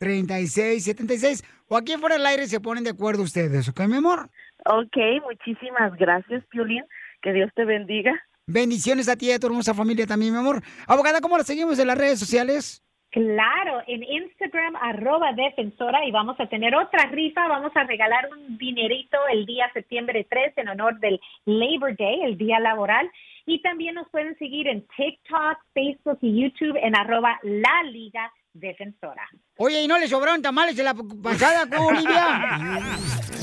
[0.00, 1.44] 1-800-333-3676.
[1.68, 4.28] O aquí fuera del aire se ponen de acuerdo ustedes, ¿ok, mi amor?
[4.66, 6.84] Ok, muchísimas gracias, Piolín.
[7.22, 8.12] Que Dios te bendiga.
[8.46, 10.62] Bendiciones a ti y a tu hermosa familia también, mi amor.
[10.86, 12.82] Abogada, ¿cómo la seguimos en las redes sociales?
[13.10, 17.48] Claro, en Instagram, arroba defensora, y vamos a tener otra rifa.
[17.48, 22.38] Vamos a regalar un dinerito el día septiembre 3 en honor del Labor Day, el
[22.38, 23.10] día laboral.
[23.46, 29.28] Y también nos pueden seguir en TikTok, Facebook y YouTube en arroba la Liga Defensora.
[29.56, 32.58] Oye, ¿y no le sobraron tamales de la pasada con Olivia?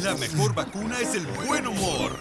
[0.04, 2.20] La mejor vacuna es el buen humor.